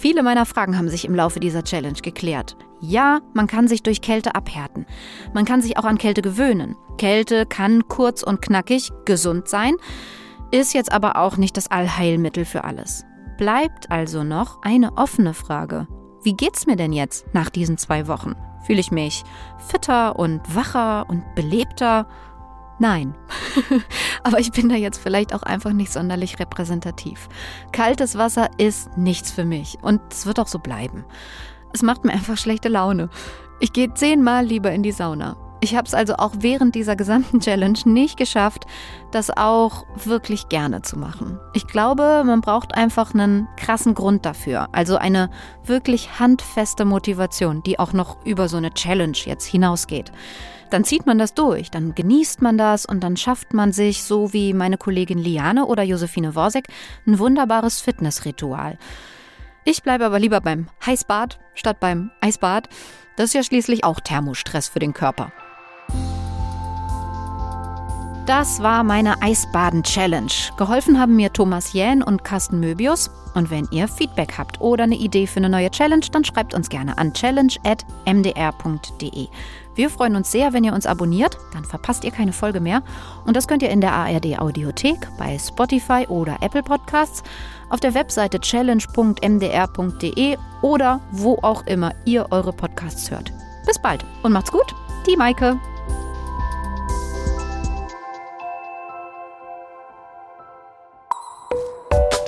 Viele 0.00 0.22
meiner 0.22 0.46
Fragen 0.46 0.78
haben 0.78 0.88
sich 0.88 1.04
im 1.04 1.14
Laufe 1.14 1.40
dieser 1.40 1.62
Challenge 1.62 2.00
geklärt. 2.00 2.56
Ja, 2.80 3.20
man 3.34 3.46
kann 3.46 3.68
sich 3.68 3.82
durch 3.82 4.00
Kälte 4.00 4.34
abhärten. 4.34 4.86
Man 5.34 5.44
kann 5.44 5.60
sich 5.60 5.76
auch 5.76 5.84
an 5.84 5.98
Kälte 5.98 6.22
gewöhnen. 6.22 6.74
Kälte 6.96 7.44
kann 7.44 7.86
kurz 7.86 8.22
und 8.22 8.40
knackig 8.40 8.90
gesund 9.04 9.46
sein, 9.46 9.74
ist 10.52 10.72
jetzt 10.72 10.90
aber 10.90 11.16
auch 11.16 11.36
nicht 11.36 11.54
das 11.58 11.70
Allheilmittel 11.70 12.46
für 12.46 12.64
alles. 12.64 13.04
Bleibt 13.36 13.90
also 13.90 14.24
noch 14.24 14.62
eine 14.62 14.96
offene 14.96 15.34
Frage. 15.34 15.86
Wie 16.22 16.32
geht's 16.32 16.66
mir 16.66 16.76
denn 16.76 16.94
jetzt 16.94 17.26
nach 17.34 17.50
diesen 17.50 17.76
zwei 17.76 18.08
Wochen? 18.08 18.36
Fühle 18.64 18.80
ich 18.80 18.90
mich 18.90 19.22
fitter 19.58 20.18
und 20.18 20.40
wacher 20.56 21.10
und 21.10 21.34
belebter? 21.34 22.06
Nein. 22.80 23.14
Aber 24.24 24.40
ich 24.40 24.52
bin 24.52 24.70
da 24.70 24.74
jetzt 24.74 24.98
vielleicht 24.98 25.34
auch 25.34 25.42
einfach 25.42 25.72
nicht 25.72 25.92
sonderlich 25.92 26.38
repräsentativ. 26.38 27.28
Kaltes 27.72 28.16
Wasser 28.16 28.48
ist 28.56 28.96
nichts 28.96 29.30
für 29.30 29.44
mich 29.44 29.76
und 29.82 30.00
es 30.10 30.24
wird 30.24 30.40
auch 30.40 30.46
so 30.48 30.58
bleiben. 30.58 31.04
Es 31.74 31.82
macht 31.82 32.04
mir 32.04 32.12
einfach 32.12 32.38
schlechte 32.38 32.70
Laune. 32.70 33.10
Ich 33.60 33.74
gehe 33.74 33.92
zehnmal 33.92 34.46
lieber 34.46 34.72
in 34.72 34.82
die 34.82 34.92
Sauna. 34.92 35.36
Ich 35.62 35.76
habe 35.76 35.86
es 35.86 35.92
also 35.92 36.14
auch 36.16 36.32
während 36.38 36.74
dieser 36.74 36.96
gesamten 36.96 37.40
Challenge 37.40 37.78
nicht 37.84 38.16
geschafft, 38.16 38.66
das 39.10 39.30
auch 39.30 39.84
wirklich 40.04 40.48
gerne 40.48 40.82
zu 40.82 40.98
machen. 40.98 41.38
Ich 41.52 41.66
glaube, 41.66 42.22
man 42.24 42.40
braucht 42.40 42.74
einfach 42.74 43.12
einen 43.12 43.46
krassen 43.56 43.94
Grund 43.94 44.24
dafür. 44.24 44.68
Also 44.72 44.96
eine 44.96 45.30
wirklich 45.64 46.18
handfeste 46.18 46.86
Motivation, 46.86 47.62
die 47.62 47.78
auch 47.78 47.92
noch 47.92 48.24
über 48.24 48.48
so 48.48 48.56
eine 48.56 48.72
Challenge 48.72 49.16
jetzt 49.24 49.44
hinausgeht. 49.44 50.12
Dann 50.70 50.84
zieht 50.84 51.04
man 51.04 51.18
das 51.18 51.34
durch, 51.34 51.70
dann 51.70 51.96
genießt 51.96 52.42
man 52.42 52.56
das 52.56 52.86
und 52.86 53.00
dann 53.00 53.16
schafft 53.16 53.52
man 53.52 53.72
sich, 53.72 54.04
so 54.04 54.32
wie 54.32 54.54
meine 54.54 54.78
Kollegin 54.78 55.18
Liane 55.18 55.66
oder 55.66 55.82
Josephine 55.82 56.36
Worsek, 56.36 56.68
ein 57.06 57.18
wunderbares 57.18 57.80
Fitnessritual. 57.80 58.78
Ich 59.64 59.82
bleibe 59.82 60.06
aber 60.06 60.20
lieber 60.20 60.40
beim 60.40 60.68
Heißbad 60.86 61.38
statt 61.54 61.80
beim 61.80 62.12
Eisbad. 62.20 62.68
Das 63.16 63.26
ist 63.26 63.34
ja 63.34 63.42
schließlich 63.42 63.84
auch 63.84 64.00
Thermostress 64.00 64.68
für 64.68 64.78
den 64.78 64.94
Körper. 64.94 65.32
Das 68.26 68.62
war 68.62 68.84
meine 68.84 69.20
Eisbaden-Challenge. 69.22 70.30
Geholfen 70.56 71.00
haben 71.00 71.16
mir 71.16 71.32
Thomas 71.32 71.72
Jähn 71.72 72.02
und 72.02 72.22
Carsten 72.22 72.60
Möbius. 72.60 73.10
Und 73.34 73.50
wenn 73.50 73.66
ihr 73.70 73.88
Feedback 73.88 74.34
habt 74.38 74.60
oder 74.60 74.84
eine 74.84 74.96
Idee 74.96 75.26
für 75.26 75.38
eine 75.38 75.48
neue 75.48 75.70
Challenge, 75.70 76.04
dann 76.12 76.24
schreibt 76.24 76.54
uns 76.54 76.68
gerne 76.68 76.96
an 76.98 77.12
challenge.mdr.de. 77.12 79.28
Wir 79.74 79.88
freuen 79.88 80.14
uns 80.16 80.30
sehr, 80.30 80.52
wenn 80.52 80.64
ihr 80.64 80.74
uns 80.74 80.86
abonniert, 80.86 81.38
dann 81.54 81.64
verpasst 81.64 82.04
ihr 82.04 82.10
keine 82.10 82.32
Folge 82.32 82.60
mehr. 82.60 82.82
Und 83.24 83.36
das 83.36 83.48
könnt 83.48 83.62
ihr 83.62 83.70
in 83.70 83.80
der 83.80 83.92
ARD 83.92 84.38
Audiothek, 84.38 85.08
bei 85.18 85.38
Spotify 85.38 86.06
oder 86.08 86.36
Apple 86.42 86.62
Podcasts, 86.62 87.22
auf 87.70 87.80
der 87.80 87.94
Webseite 87.94 88.38
challenge.mdr.de 88.40 90.36
oder 90.60 91.00
wo 91.12 91.38
auch 91.42 91.64
immer 91.66 91.94
ihr 92.04 92.26
eure 92.30 92.52
Podcasts 92.52 93.10
hört. 93.10 93.32
Bis 93.64 93.78
bald 93.78 94.04
und 94.22 94.32
macht's 94.32 94.52
gut, 94.52 94.74
die 95.06 95.16
Maike. 95.16 95.58